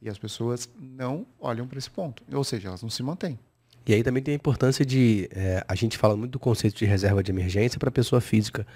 [0.00, 2.22] E as pessoas não olham para esse ponto.
[2.32, 3.38] Ou seja, elas não se mantêm.
[3.86, 5.28] E aí também tem a importância de.
[5.30, 8.66] É, a gente fala muito do conceito de reserva de emergência para a pessoa física.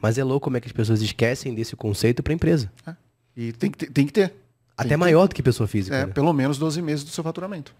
[0.00, 2.70] Mas é louco como é que as pessoas esquecem desse conceito para a empresa.
[2.86, 2.94] É.
[3.36, 3.90] E tem que ter.
[3.90, 4.32] Tem que ter.
[4.76, 5.94] Até maior do que pessoa física.
[5.94, 6.12] É, né?
[6.12, 7.74] pelo menos 12 meses do seu faturamento.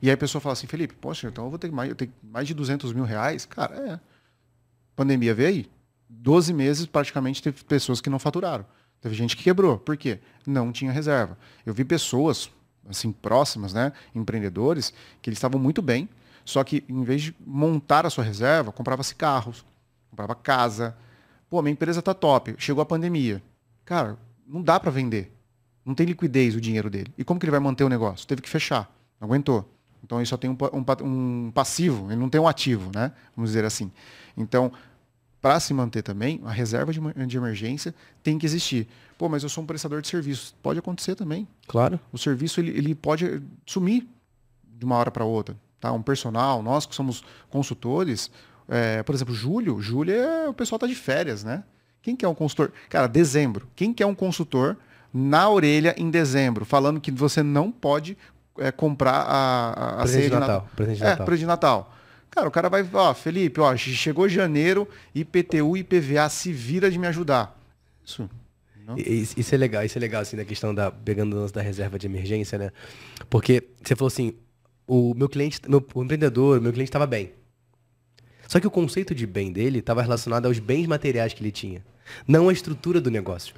[0.00, 2.12] E aí a pessoa fala assim, Felipe, poxa, então eu vou ter mais, eu tenho
[2.22, 3.44] mais de 200 mil reais?
[3.44, 4.00] Cara, é.
[4.94, 5.70] Pandemia veio aí.
[6.08, 8.64] 12 meses praticamente teve pessoas que não faturaram.
[9.00, 9.78] Teve gente que quebrou.
[9.78, 10.20] Por quê?
[10.46, 11.36] Não tinha reserva.
[11.66, 12.50] Eu vi pessoas,
[12.88, 13.92] assim, próximas, né?
[14.14, 16.08] Empreendedores, que eles estavam muito bem,
[16.48, 19.66] só que em vez de montar a sua reserva, comprava-se carros,
[20.08, 20.96] comprava casa.
[21.50, 22.54] Pô, minha empresa tá top.
[22.56, 23.42] Chegou a pandemia.
[23.84, 25.30] Cara, não dá para vender.
[25.84, 27.12] Não tem liquidez o dinheiro dele.
[27.18, 28.26] E como que ele vai manter o negócio?
[28.26, 28.90] Teve que fechar.
[29.20, 29.70] Não aguentou.
[30.02, 33.12] Então ele só tem um, um, um passivo, ele não tem um ativo, né?
[33.36, 33.92] Vamos dizer assim.
[34.34, 34.72] Então,
[35.42, 38.88] para se manter também, a reserva de, de, emergência tem que existir.
[39.18, 40.54] Pô, mas eu sou um prestador de serviços.
[40.62, 41.46] Pode acontecer também.
[41.66, 42.00] Claro.
[42.10, 44.08] O serviço ele, ele pode sumir
[44.64, 45.54] de uma hora para outra.
[45.80, 45.92] Tá?
[45.92, 48.30] Um personal, nós que somos consultores,
[48.68, 51.64] é, por exemplo, julho, julho é o pessoal tá de férias, né?
[52.02, 52.72] Quem que é um consultor?
[52.88, 53.68] Cara, dezembro.
[53.74, 54.76] Quem que é um consultor
[55.12, 58.16] na orelha em dezembro, falando que você não pode
[58.58, 60.48] é, comprar a, a, presente ceia de Natal.
[60.48, 60.70] Natal.
[60.76, 61.26] Presente de é, Natal.
[61.26, 61.94] presente de Natal.
[62.30, 66.98] Cara, o cara vai, ó, Felipe, ó, chegou janeiro, IPTU e IPVA se vira de
[66.98, 67.58] me ajudar.
[68.04, 68.28] Isso.
[69.36, 72.56] Isso é legal, isso é legal, assim, da questão da, pegando da reserva de emergência,
[72.58, 72.70] né?
[73.28, 74.34] Porque você falou assim,
[74.88, 77.30] o meu cliente, meu, o empreendedor, o meu cliente estava bem.
[78.48, 81.84] Só que o conceito de bem dele estava relacionado aos bens materiais que ele tinha,
[82.26, 83.54] não à estrutura do negócio.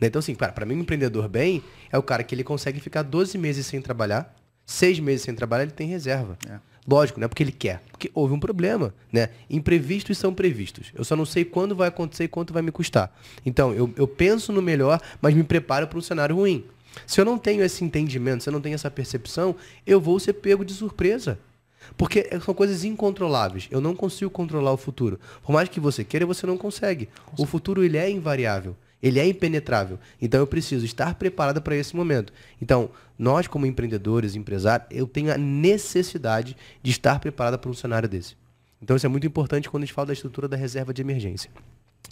[0.00, 0.08] Né?
[0.08, 1.62] Então, assim, para mim, um empreendedor bem
[1.92, 5.64] é o cara que ele consegue ficar 12 meses sem trabalhar, seis meses sem trabalhar,
[5.64, 6.38] ele tem reserva.
[6.48, 6.58] É.
[6.88, 9.28] Lógico, não é porque ele quer, porque houve um problema, né?
[9.50, 10.90] Imprevistos são previstos.
[10.94, 13.14] Eu só não sei quando vai acontecer e quanto vai me custar.
[13.44, 16.64] Então, eu, eu penso no melhor, mas me preparo para um cenário ruim.
[17.06, 19.54] Se eu não tenho esse entendimento, se eu não tenho essa percepção,
[19.86, 21.38] eu vou ser pego de surpresa.
[21.96, 23.68] Porque são coisas incontroláveis.
[23.70, 25.18] Eu não consigo controlar o futuro.
[25.42, 27.08] Por mais que você queira, você não consegue.
[27.38, 28.76] O futuro ele é invariável.
[29.02, 29.98] Ele é impenetrável.
[30.20, 32.32] Então eu preciso estar preparado para esse momento.
[32.60, 38.08] Então, nós como empreendedores, empresários, eu tenho a necessidade de estar preparado para um cenário
[38.08, 38.36] desse.
[38.82, 41.50] Então isso é muito importante quando a gente fala da estrutura da reserva de emergência.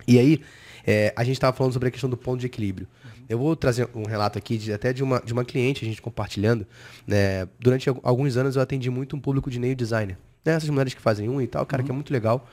[0.07, 0.41] E aí,
[0.87, 2.87] é, a gente estava falando sobre a questão do ponto de equilíbrio.
[3.29, 6.01] Eu vou trazer um relato aqui de, até de uma, de uma cliente, a gente
[6.01, 6.67] compartilhando.
[7.07, 7.47] Né?
[7.59, 10.19] Durante alguns anos eu atendi muito um público de nail designer.
[10.45, 10.55] Né?
[10.55, 11.87] Essas mulheres que fazem um e tal, cara, uhum.
[11.87, 12.49] que é muito legal.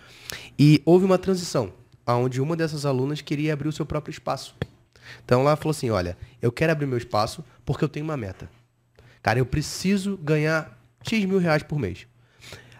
[0.59, 1.71] E houve uma transição
[2.05, 4.55] onde uma dessas alunas queria abrir o seu próprio espaço.
[5.23, 8.49] Então ela falou assim: olha, eu quero abrir meu espaço porque eu tenho uma meta.
[9.21, 12.05] Cara, eu preciso ganhar X mil reais por mês.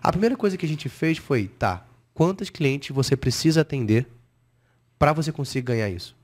[0.01, 4.07] A primeira coisa que a gente fez foi, tá, quantos clientes você precisa atender
[4.99, 6.15] para você conseguir ganhar isso?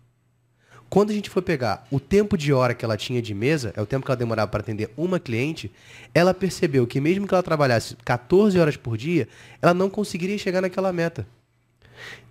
[0.92, 3.82] Quando a gente foi pegar o tempo de hora que ela tinha de mesa, é
[3.82, 5.72] o tempo que ela demorava para atender uma cliente,
[6.14, 9.30] ela percebeu que mesmo que ela trabalhasse 14 horas por dia,
[9.62, 11.26] ela não conseguiria chegar naquela meta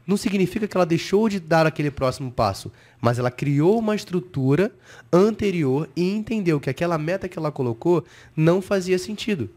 [0.06, 4.72] não significa que ela deixou de dar aquele próximo passo, mas ela criou uma estrutura
[5.12, 8.04] anterior e entendeu que aquela meta que ela colocou
[8.36, 9.48] não fazia sentido.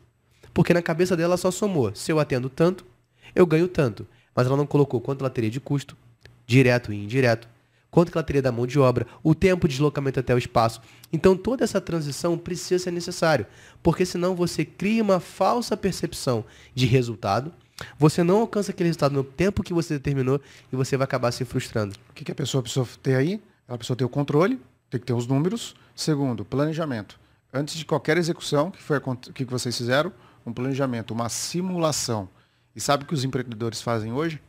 [0.53, 2.85] Porque na cabeça dela só somou: se eu atendo tanto,
[3.33, 4.05] eu ganho tanto.
[4.35, 5.97] Mas ela não colocou quanto ela teria de custo,
[6.45, 7.47] direto e indireto,
[7.93, 10.81] quanto que ela teria da mão de obra, o tempo de deslocamento até o espaço.
[11.11, 13.45] Então toda essa transição precisa ser necessário,
[13.83, 17.53] porque senão você cria uma falsa percepção de resultado
[17.97, 20.41] Você não alcança aquele resultado no tempo que você determinou
[20.71, 21.95] e você vai acabar se frustrando.
[22.09, 23.41] O que, que a pessoa precisa ter aí?
[23.67, 25.75] Ela precisa ter o controle, tem que ter os números.
[25.95, 27.19] Segundo, planejamento.
[27.53, 30.11] Antes de qualquer execução, que foi o que vocês fizeram,
[30.45, 32.27] um planejamento, uma simulação.
[32.75, 34.41] E sabe o que os empreendedores fazem hoje?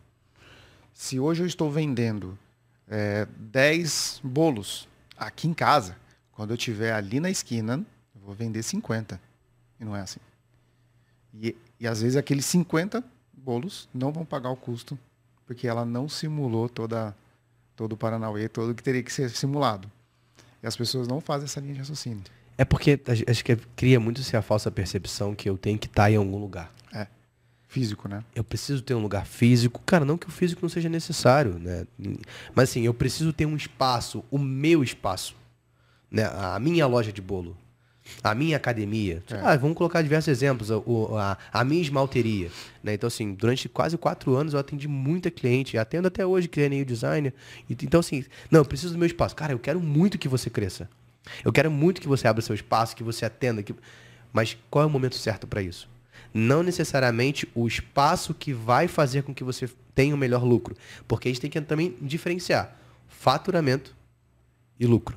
[0.92, 2.38] Se hoje eu estou vendendo
[2.94, 5.96] é, 10 bolos aqui em casa,
[6.30, 7.84] quando eu estiver ali na esquina,
[8.14, 9.20] eu vou vender 50.
[9.80, 10.20] E não é assim.
[11.34, 14.96] E, e às vezes aqueles 50 bolos não vão pagar o custo,
[15.44, 17.14] porque ela não simulou toda,
[17.74, 19.90] todo o Paranauê, todo o que teria que ser simulado.
[20.62, 22.22] E as pessoas não fazem essa linha de raciocínio.
[22.56, 26.12] É porque acho que cria muito se a falsa percepção que eu tenho que estar
[26.12, 26.72] em algum lugar.
[26.92, 27.08] É.
[27.74, 28.22] Físico, né?
[28.36, 29.82] Eu preciso ter um lugar físico.
[29.84, 31.84] Cara, não que o físico não seja necessário, né?
[32.54, 35.34] Mas assim, eu preciso ter um espaço, o meu espaço.
[36.08, 36.24] Né?
[36.24, 37.56] A minha loja de bolo
[38.22, 39.22] a minha academia.
[39.30, 39.40] É.
[39.42, 40.70] Ah, vamos colocar diversos exemplos.
[40.70, 42.50] A, a, a minha esmalteria.
[42.82, 42.94] Né?
[42.94, 45.78] Então, assim, durante quase quatro anos eu atendi muita cliente.
[45.78, 47.32] Atendo até hoje, criei o designer.
[47.68, 49.34] Então, assim, não, eu preciso do meu espaço.
[49.34, 50.88] Cara, eu quero muito que você cresça.
[51.42, 53.62] Eu quero muito que você abra seu espaço, que você atenda.
[53.62, 53.74] Que...
[54.32, 55.88] Mas qual é o momento certo para isso?
[56.34, 60.76] Não necessariamente o espaço que vai fazer com que você tenha o um melhor lucro.
[61.06, 62.76] Porque a gente tem que também diferenciar
[63.08, 63.94] faturamento
[64.78, 65.16] e lucro.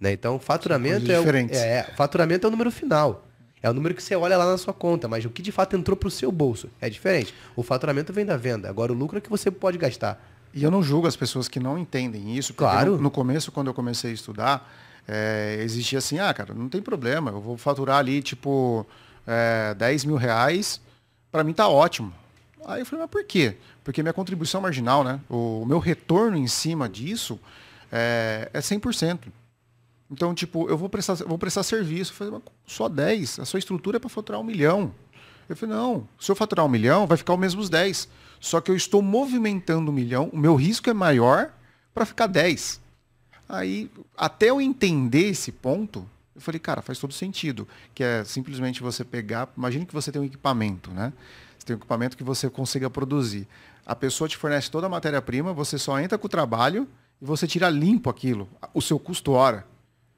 [0.00, 0.12] Né?
[0.12, 3.24] Então, faturamento é, o, é, faturamento é o número final.
[3.62, 5.76] É o número que você olha lá na sua conta, mas o que de fato
[5.76, 7.34] entrou para o seu bolso é diferente.
[7.56, 10.22] O faturamento vem da venda, agora o lucro é que você pode gastar.
[10.54, 12.92] E eu não julgo as pessoas que não entendem isso, porque claro.
[12.92, 14.72] no, no começo, quando eu comecei a estudar,
[15.06, 18.86] é, existia assim, ah, cara, não tem problema, eu vou faturar ali, tipo,
[19.28, 20.80] é, 10 mil reais,
[21.30, 22.12] para mim tá ótimo.
[22.64, 23.56] Aí eu falei, mas por quê?
[23.84, 25.20] Porque minha contribuição marginal, né?
[25.28, 27.38] O, o meu retorno em cima disso
[27.92, 29.20] é, é 100%.
[30.10, 32.12] Então, tipo, eu vou prestar, vou prestar serviço.
[32.12, 34.92] Eu falei, só 10, a sua estrutura é para faturar um milhão.
[35.48, 38.08] Eu falei, não, se eu faturar um milhão, vai ficar os mesmos 10.
[38.40, 41.50] Só que eu estou movimentando um milhão, o meu risco é maior
[41.92, 42.80] para ficar 10.
[43.48, 46.08] Aí, até eu entender esse ponto,
[46.38, 47.66] eu falei, cara, faz todo sentido.
[47.94, 49.48] Que é simplesmente você pegar.
[49.56, 51.12] Imagine que você tem um equipamento, né?
[51.58, 53.46] Você tem um equipamento que você consiga produzir.
[53.84, 56.86] A pessoa te fornece toda a matéria-prima, você só entra com o trabalho
[57.20, 59.66] e você tira limpo aquilo, o seu custo hora.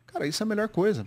[0.06, 1.06] Cara, isso é a melhor coisa.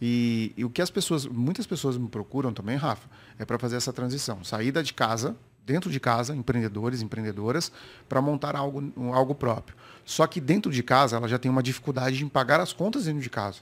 [0.00, 3.08] E, e o que as pessoas, muitas pessoas me procuram também, Rafa,
[3.38, 4.42] é para fazer essa transição.
[4.42, 7.70] Saída de casa, dentro de casa, empreendedores, empreendedoras,
[8.08, 9.76] para montar algo, algo próprio.
[10.04, 13.20] Só que dentro de casa, ela já tem uma dificuldade em pagar as contas dentro
[13.20, 13.58] de casa.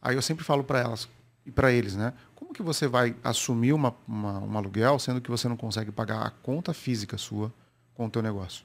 [0.00, 1.08] Aí eu sempre falo para elas
[1.44, 2.12] e para eles, né?
[2.34, 6.26] Como que você vai assumir uma, uma, um aluguel sendo que você não consegue pagar
[6.26, 7.52] a conta física sua
[7.94, 8.64] com o teu negócio?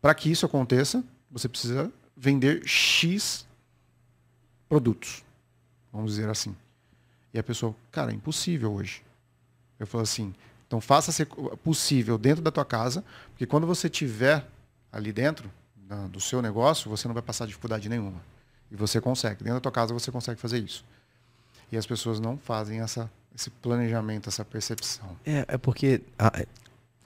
[0.00, 3.46] Para que isso aconteça, você precisa vender X
[4.68, 5.24] produtos.
[5.92, 6.56] Vamos dizer assim.
[7.34, 9.02] E a pessoa, cara, é impossível hoje.
[9.78, 10.34] Eu falo assim,
[10.66, 11.26] então faça ser
[11.64, 14.46] possível dentro da tua casa, porque quando você tiver
[14.92, 15.50] ali dentro
[16.10, 18.20] do seu negócio, você não vai passar dificuldade nenhuma.
[18.70, 19.38] E você consegue.
[19.38, 20.84] Dentro da tua casa você consegue fazer isso.
[21.72, 25.16] E as pessoas não fazem essa, esse planejamento, essa percepção.
[25.24, 26.00] É, é porque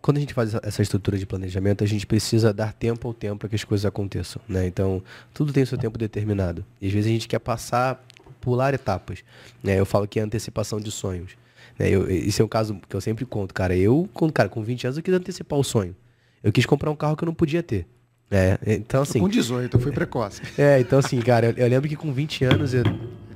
[0.05, 3.39] quando a gente faz essa estrutura de planejamento, a gente precisa dar tempo ao tempo
[3.39, 4.41] para que as coisas aconteçam.
[4.47, 4.67] Né?
[4.67, 5.03] Então,
[5.33, 6.65] tudo tem o seu tempo determinado.
[6.79, 8.05] E às vezes a gente quer passar,
[8.39, 9.25] pular etapas.
[9.63, 9.81] Né?
[9.81, 11.33] Eu falo que é antecipação de sonhos.
[11.79, 11.89] Né?
[11.89, 13.75] Eu, esse é um caso que eu sempre conto, cara.
[13.75, 15.97] Eu, cara, com 20 anos, eu quis antecipar o sonho.
[16.43, 17.87] Eu quis comprar um carro que eu não podia ter.
[18.35, 19.21] É, então assim.
[19.21, 20.43] Com 18, eu fui precoce.
[20.59, 22.83] É, então assim, cara, eu, eu lembro que com 20 anos, eu,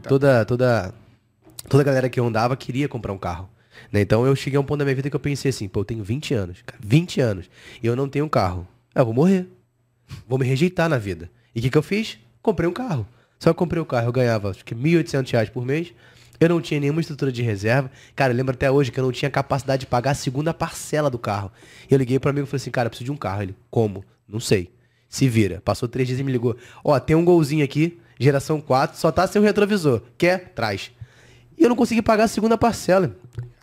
[0.02, 0.92] toda, toda,
[1.68, 3.48] toda a galera que eu andava queria comprar um carro.
[3.92, 4.00] Né?
[4.00, 5.84] Então eu cheguei a um ponto da minha vida que eu pensei assim, pô, eu
[5.84, 8.66] tenho 20 anos, cara, 20 anos, e eu não tenho um carro.
[8.92, 9.46] Eu vou morrer.
[10.26, 11.30] Vou me rejeitar na vida.
[11.54, 12.18] E o que, que eu fiz?
[12.42, 13.06] Comprei um carro.
[13.38, 15.92] Só que comprei o um carro, eu ganhava acho que 1.800 reais por mês.
[16.40, 17.90] Eu não tinha nenhuma estrutura de reserva.
[18.16, 21.08] Cara, eu lembro até hoje que eu não tinha capacidade de pagar a segunda parcela
[21.08, 21.52] do carro.
[21.88, 23.42] E eu liguei para amigo e falei assim, cara, eu preciso de um carro.
[23.42, 24.04] Ele, como?
[24.26, 24.70] Não sei.
[25.08, 25.60] Se vira.
[25.64, 26.56] Passou três dias e me ligou.
[26.84, 30.02] Ó, tem um golzinho aqui, geração 4, só tá sem o retrovisor.
[30.16, 30.52] Quer?
[30.54, 30.90] Traz.
[31.56, 33.16] E eu não consegui pagar a segunda parcela.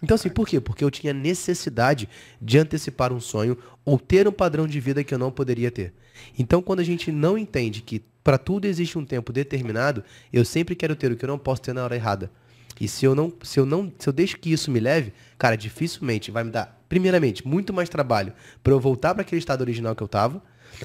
[0.03, 0.59] Então, assim, por quê?
[0.59, 2.09] Porque eu tinha necessidade
[2.41, 5.93] de antecipar um sonho ou ter um padrão de vida que eu não poderia ter.
[6.37, 10.75] Então, quando a gente não entende que para tudo existe um tempo determinado, eu sempre
[10.75, 12.31] quero ter o que eu não posso ter na hora errada.
[12.79, 15.55] E se eu não, se eu não, se eu deixo que isso me leve, cara,
[15.55, 19.95] dificilmente vai me dar, primeiramente, muito mais trabalho para eu voltar para aquele estado original
[19.95, 20.41] que eu estava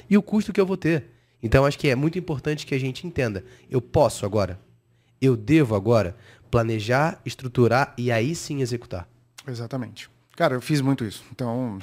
[0.09, 1.07] e o custo que eu vou ter.
[1.43, 3.45] Então, acho que é muito importante que a gente entenda.
[3.70, 4.61] Eu posso agora,
[5.20, 6.16] eu devo agora,
[6.51, 9.09] planejar, estruturar e aí sim executar.
[9.47, 10.11] Exatamente.
[10.36, 11.24] Cara, eu fiz muito isso.
[11.32, 11.78] Então,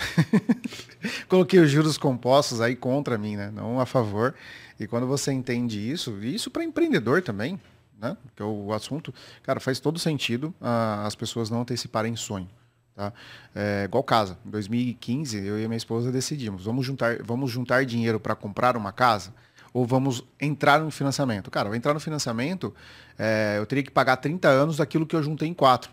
[1.29, 3.51] coloquei os juros compostos aí contra mim, né?
[3.51, 4.33] Não a favor.
[4.79, 7.59] E quando você entende isso, e isso para empreendedor também,
[7.99, 8.17] né?
[8.35, 12.49] Que é o assunto, cara, faz todo sentido uh, as pessoas não anteciparem sonho.
[12.97, 13.13] Tá?
[13.53, 14.39] É, igual casa.
[14.43, 18.91] Em 2015, eu e minha esposa decidimos, vamos juntar, vamos juntar dinheiro para comprar uma
[18.91, 19.31] casa
[19.71, 21.51] ou vamos entrar no financiamento?
[21.51, 22.73] Cara, entrar no financiamento,
[23.15, 25.91] é, eu teria que pagar 30 anos daquilo que eu juntei em 4.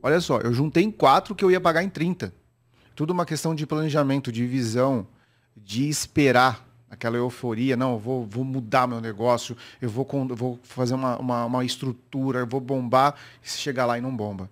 [0.00, 2.32] Olha só, eu juntei em 4 que eu ia pagar em 30.
[2.94, 5.04] Tudo uma questão de planejamento, de visão,
[5.56, 10.94] de esperar aquela euforia, não, eu vou, vou mudar meu negócio, eu vou, vou fazer
[10.94, 14.48] uma, uma, uma estrutura, eu vou bombar, e se chegar lá e não bomba.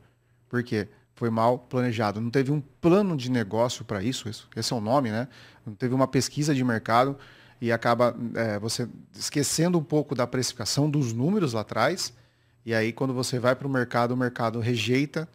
[0.49, 0.89] Por quê?
[1.23, 2.20] Foi mal planejado.
[2.20, 5.29] Não teve um plano de negócio para isso, isso, esse é o nome, né?
[5.64, 7.16] Não teve uma pesquisa de mercado
[7.61, 12.12] e acaba é, você esquecendo um pouco da precificação dos números lá atrás.
[12.66, 15.29] E aí, quando você vai para o mercado, o mercado rejeita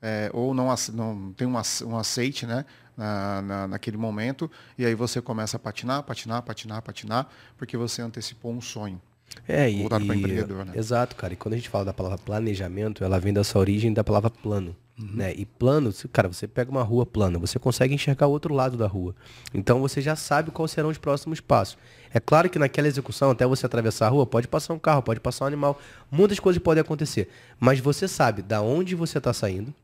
[0.00, 2.64] é, ou não, não tem um, aceite né,
[2.96, 4.48] na, na, naquele momento.
[4.78, 7.28] E aí você começa a patinar, patinar, patinar, patinar,
[7.58, 9.02] porque você antecipou um sonho.
[9.48, 10.72] É, e, para empreendedor, né?
[10.76, 11.32] Exato, cara.
[11.32, 14.76] E quando a gente fala da palavra planejamento, ela vem dessa origem da palavra plano.
[15.02, 15.16] Uhum.
[15.16, 15.34] Né?
[15.36, 18.86] E plano, cara, você pega uma rua plana, você consegue enxergar o outro lado da
[18.86, 19.14] rua.
[19.52, 21.76] Então você já sabe quais serão os próximos passos.
[22.14, 25.20] É claro que naquela execução, até você atravessar a rua, pode passar um carro, pode
[25.20, 25.80] passar um animal,
[26.10, 27.28] muitas coisas podem acontecer.
[27.58, 29.74] Mas você sabe da onde você está saindo,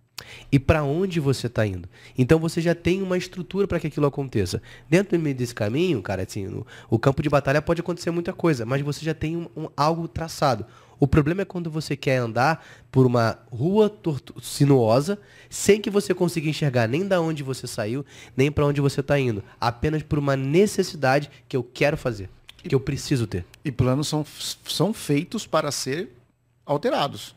[0.51, 1.89] e para onde você está indo.
[2.17, 4.61] Então você já tem uma estrutura para que aquilo aconteça.
[4.89, 8.83] Dentro desse caminho, cara, assim, no, o campo de batalha pode acontecer muita coisa, mas
[8.83, 10.67] você já tem um, um, algo traçado.
[11.01, 13.93] O problema é quando você quer andar por uma rua
[14.43, 15.19] sinuosa
[15.49, 18.05] sem que você consiga enxergar nem da onde você saiu,
[18.37, 22.75] nem para onde você está indo, apenas por uma necessidade que eu quero fazer, que
[22.75, 23.45] eu preciso ter.
[23.65, 24.27] E planos são,
[24.67, 26.11] são feitos para ser
[26.67, 27.35] alterados,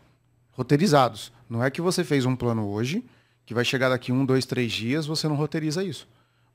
[0.51, 1.31] roteirizados.
[1.49, 3.03] Não é que você fez um plano hoje,
[3.45, 6.07] que vai chegar daqui um, dois, três dias, você não roteiriza isso.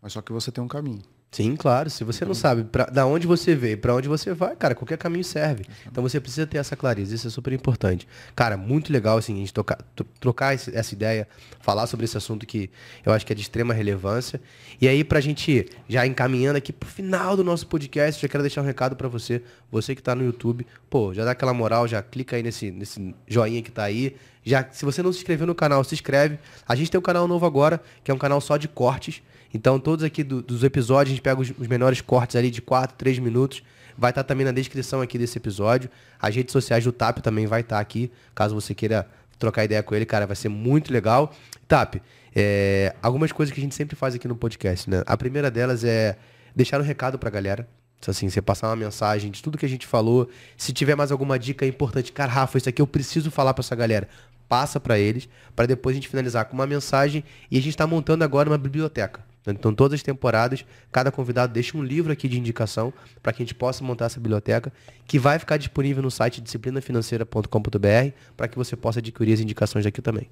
[0.02, 1.02] Mas só que você tem um caminho.
[1.30, 1.90] Sim, claro.
[1.90, 4.96] Se você não sabe pra, da onde você veio, para onde você vai, cara, qualquer
[4.96, 5.66] caminho serve.
[5.86, 7.14] Então você precisa ter essa clareza.
[7.14, 8.08] Isso é super importante.
[8.34, 9.78] Cara, muito legal assim, a gente tocar,
[10.18, 11.28] trocar essa ideia,
[11.60, 12.70] falar sobre esse assunto que
[13.04, 14.40] eu acho que é de extrema relevância.
[14.80, 18.62] E aí, pra gente já encaminhando aqui pro final do nosso podcast, já quero deixar
[18.62, 20.66] um recado para você, você que tá no YouTube.
[20.88, 24.16] Pô, já dá aquela moral, já clica aí nesse, nesse joinha que tá aí.
[24.42, 26.38] Já, se você não se inscreveu no canal, se inscreve.
[26.66, 29.20] A gente tem um canal novo agora, que é um canal só de cortes.
[29.56, 32.60] Então, todos aqui do, dos episódios, a gente pega os, os, menores cortes ali de
[32.60, 33.62] 4, 3 minutos.
[33.96, 35.88] Vai estar tá também na descrição aqui desse episódio.
[36.20, 39.82] As redes sociais do TAP também vai estar tá aqui, caso você queira trocar ideia
[39.82, 41.34] com ele, cara, vai ser muito legal.
[41.66, 41.96] TAP,
[42.34, 45.02] é, algumas coisas que a gente sempre faz aqui no podcast, né?
[45.06, 46.18] A primeira delas é
[46.54, 47.66] deixar um recado pra galera.
[48.06, 50.28] Assim, você passar uma mensagem de tudo que a gente falou.
[50.54, 53.74] Se tiver mais alguma dica importante, cara, Rafa, isso aqui eu preciso falar para essa
[53.74, 54.06] galera.
[54.46, 55.26] Passa para eles,
[55.56, 57.24] para depois a gente finalizar com uma mensagem.
[57.50, 59.24] E a gente está montando agora uma biblioteca.
[59.46, 62.92] Então, todas as temporadas, cada convidado deixa um livro aqui de indicação
[63.22, 64.72] para que a gente possa montar essa biblioteca,
[65.06, 70.02] que vai ficar disponível no site disciplinafinanceira.com.br para que você possa adquirir as indicações aqui
[70.02, 70.28] também.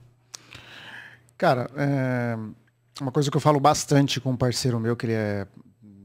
[1.38, 2.36] Cara, é...
[3.00, 5.46] uma coisa que eu falo bastante com um parceiro meu, que ele é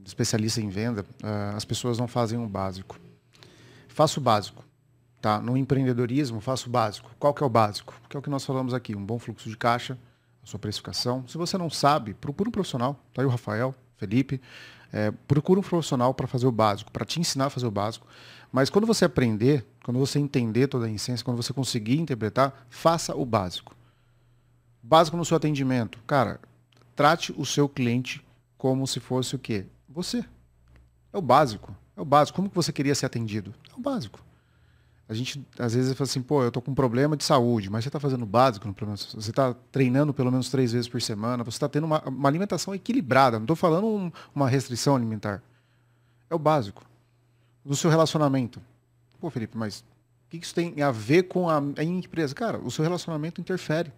[0.05, 2.99] especialista em venda, uh, as pessoas não fazem o básico.
[3.87, 4.63] Faça o básico.
[5.21, 5.39] Tá?
[5.39, 7.11] No empreendedorismo, faça o básico.
[7.19, 7.93] Qual que é o básico?
[8.07, 9.97] Que é o que nós falamos aqui, um bom fluxo de caixa,
[10.49, 11.27] sua precificação.
[11.27, 12.99] Se você não sabe, procura um profissional.
[13.13, 14.41] Tá aí o Rafael, Felipe.
[14.91, 18.07] É, procura um profissional para fazer o básico, para te ensinar a fazer o básico.
[18.51, 23.15] Mas quando você aprender, quando você entender toda a essência, quando você conseguir interpretar, faça
[23.15, 23.75] o básico.
[24.81, 25.99] Básico no seu atendimento.
[26.07, 26.39] Cara,
[26.95, 28.25] trate o seu cliente
[28.57, 29.67] como se fosse o quê?
[29.87, 30.25] Você.
[31.13, 31.75] É o básico.
[31.95, 32.35] É o básico.
[32.35, 33.53] Como que você queria ser atendido?
[33.71, 34.19] É o básico.
[35.09, 37.83] A gente, às vezes, fala assim, pô, eu tô com um problema de saúde, mas
[37.83, 41.43] você está fazendo básico, no problema, você está treinando pelo menos três vezes por semana,
[41.43, 43.39] você está tendo uma, uma, alimentação equilibrada.
[43.39, 45.41] Não estou falando um, uma restrição alimentar.
[46.29, 46.85] É o básico.
[47.65, 48.61] Do seu relacionamento.
[49.19, 52.35] Pô, Felipe, mas o que isso tem a ver com a, a empresa?
[52.35, 53.89] Cara, o seu relacionamento interfere.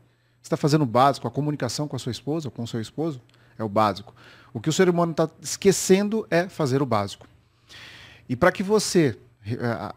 [0.41, 3.21] Você está fazendo o básico, a comunicação com a sua esposa, com o seu esposo,
[3.59, 4.15] é o básico.
[4.53, 7.27] O que o ser humano está esquecendo é fazer o básico.
[8.29, 9.19] E para que você,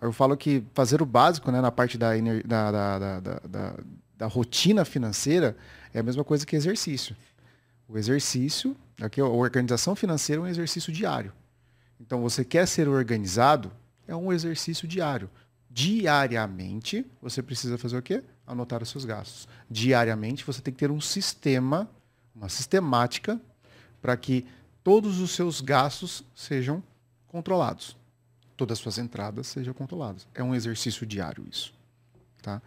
[0.00, 2.10] eu falo que fazer o básico né, na parte da,
[2.44, 3.74] da, da, da,
[4.16, 5.56] da rotina financeira
[5.92, 7.14] é a mesma coisa que exercício.
[7.88, 11.32] O exercício, aqui, a organização financeira é um exercício diário.
[12.00, 13.70] Então, você quer ser organizado,
[14.08, 15.30] é um exercício diário.
[15.70, 18.22] Diariamente, você precisa fazer o quê?
[18.46, 19.48] Anotar os seus gastos.
[19.70, 21.88] Diariamente, você tem que ter um sistema,
[22.34, 23.40] uma sistemática
[24.00, 24.46] para que
[24.82, 26.82] todos os seus gastos sejam
[27.26, 27.96] controlados.
[28.64, 30.26] Todas as suas entradas sejam controladas.
[30.34, 31.70] É um exercício diário isso.
[32.40, 32.62] Tá?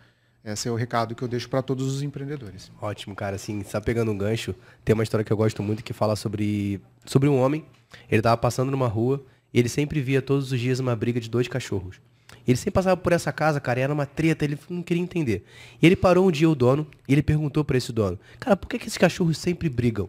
[0.45, 2.71] Esse é o recado que eu deixo para todos os empreendedores.
[2.79, 3.35] Ótimo, cara.
[3.35, 4.53] Assim, está pegando um gancho.
[4.85, 7.65] Tem uma história que eu gosto muito que fala sobre, sobre um homem.
[8.11, 11.31] Ele estava passando numa rua e ele sempre via todos os dias uma briga de
[11.31, 11.99] dois cachorros.
[12.47, 15.45] Ele sempre passava por essa casa, cara, era uma treta, ele não queria entender.
[15.81, 18.69] E ele parou um dia o dono e ele perguntou para esse dono: Cara, por
[18.69, 20.07] que, que esses cachorros sempre brigam?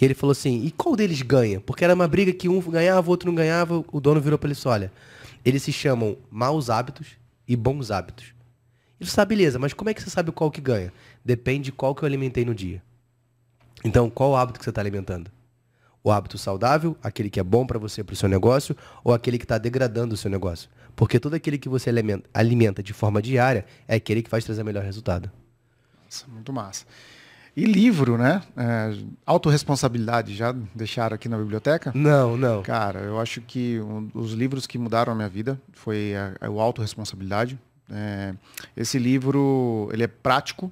[0.00, 1.60] E ele falou assim: E qual deles ganha?
[1.60, 3.84] Porque era uma briga que um ganhava, o outro não ganhava.
[3.92, 4.92] O dono virou para ele e disse: Olha,
[5.46, 7.16] eles se chamam maus hábitos
[7.46, 8.34] e bons hábitos.
[8.98, 10.92] Disse: Ah, beleza, mas como é que você sabe qual que ganha?
[11.24, 12.82] Depende de qual que eu alimentei no dia.
[13.84, 15.30] Então, qual o hábito que você está alimentando?
[16.02, 19.38] O hábito saudável, aquele que é bom para você, para o seu negócio, ou aquele
[19.38, 20.68] que está degradando o seu negócio?
[20.96, 21.90] Porque todo aquele que você
[22.34, 25.30] alimenta, de forma diária é aquele que vai trazer melhor resultado.
[26.04, 26.86] Nossa, muito massa.
[27.56, 28.42] E livro, né?
[28.54, 28.94] É,
[29.24, 31.90] autoresponsabilidade, já deixaram aqui na biblioteca?
[31.94, 32.62] Não, não.
[32.62, 36.50] Cara, eu acho que um, os livros que mudaram a minha vida foi a, a,
[36.50, 37.58] o Autoresponsabilidade.
[37.90, 38.34] É,
[38.76, 40.70] esse livro, ele é prático,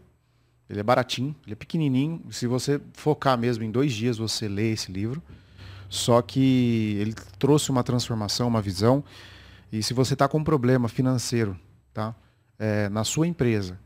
[0.69, 2.21] ele é baratinho, ele é pequenininho.
[2.31, 5.23] Se você focar mesmo em dois dias, você lê esse livro.
[5.89, 9.03] Só que ele trouxe uma transformação, uma visão.
[9.73, 11.59] E se você está com um problema financeiro,
[11.95, 12.15] tá?
[12.59, 13.79] É, na sua empresa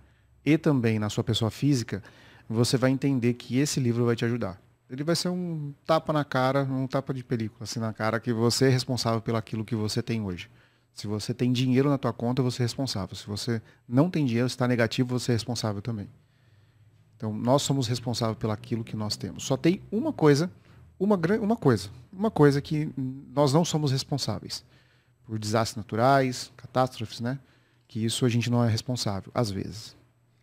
[0.45, 2.03] e também na sua pessoa física,
[2.49, 4.61] você vai entender que esse livro vai te ajudar.
[4.89, 8.33] Ele vai ser um tapa na cara, um tapa de película assim na cara que
[8.33, 10.49] você é responsável pelo aquilo que você tem hoje.
[10.95, 13.15] Se você tem dinheiro na tua conta, você é responsável.
[13.15, 16.09] Se você não tem dinheiro, está negativo, você é responsável também.
[17.17, 19.45] Então, nós somos responsáveis pelo aquilo que nós temos.
[19.45, 20.51] Só tem uma coisa,
[20.99, 22.91] uma, uma coisa, uma coisa que
[23.33, 24.65] nós não somos responsáveis.
[25.25, 27.39] Por desastres naturais, catástrofes, né?
[27.87, 29.97] Que isso a gente não é responsável, às vezes.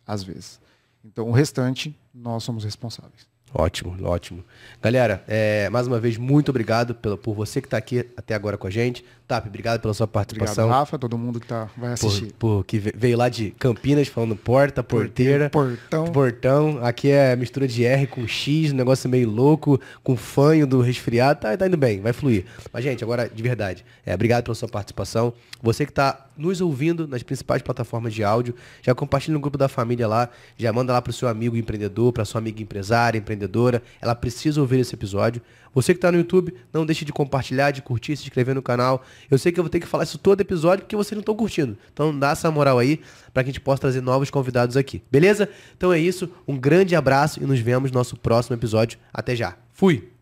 [0.06, 0.60] Às vezes.
[1.06, 3.28] Então, o restante, nós somos responsáveis.
[3.54, 4.44] Ótimo, ótimo.
[4.82, 8.66] Galera, é, mais uma vez, muito obrigado por você que está aqui até agora com
[8.66, 9.04] a gente.
[9.26, 10.66] Tap, obrigado pela sua participação.
[10.66, 12.32] Obrigado, Rafa, todo mundo que tá, vai assistir.
[12.38, 15.50] Por, por, que veio lá de Campinas falando porta, porteira.
[15.50, 16.04] Portão.
[16.12, 16.78] Portão.
[16.84, 21.40] Aqui é mistura de R com X, um negócio meio louco, com fanho do resfriado.
[21.40, 22.44] Tá, tá indo bem, vai fluir.
[22.72, 25.32] Mas, gente, agora, de verdade, é, obrigado pela sua participação.
[25.60, 29.68] Você que está nos ouvindo nas principais plataformas de áudio, já compartilha no grupo da
[29.68, 33.82] família lá, já manda lá para o seu amigo empreendedor, para sua amiga empresária, empreendedora.
[34.00, 35.42] Ela precisa ouvir esse episódio.
[35.76, 39.04] Você que está no YouTube, não deixe de compartilhar, de curtir, se inscrever no canal.
[39.30, 41.36] Eu sei que eu vou ter que falar isso todo episódio porque vocês não estão
[41.36, 41.76] curtindo.
[41.92, 42.98] Então dá essa moral aí
[43.34, 45.02] para que a gente possa trazer novos convidados aqui.
[45.12, 45.50] Beleza?
[45.76, 46.30] Então é isso.
[46.48, 48.98] Um grande abraço e nos vemos no nosso próximo episódio.
[49.12, 49.54] Até já.
[49.70, 50.15] Fui!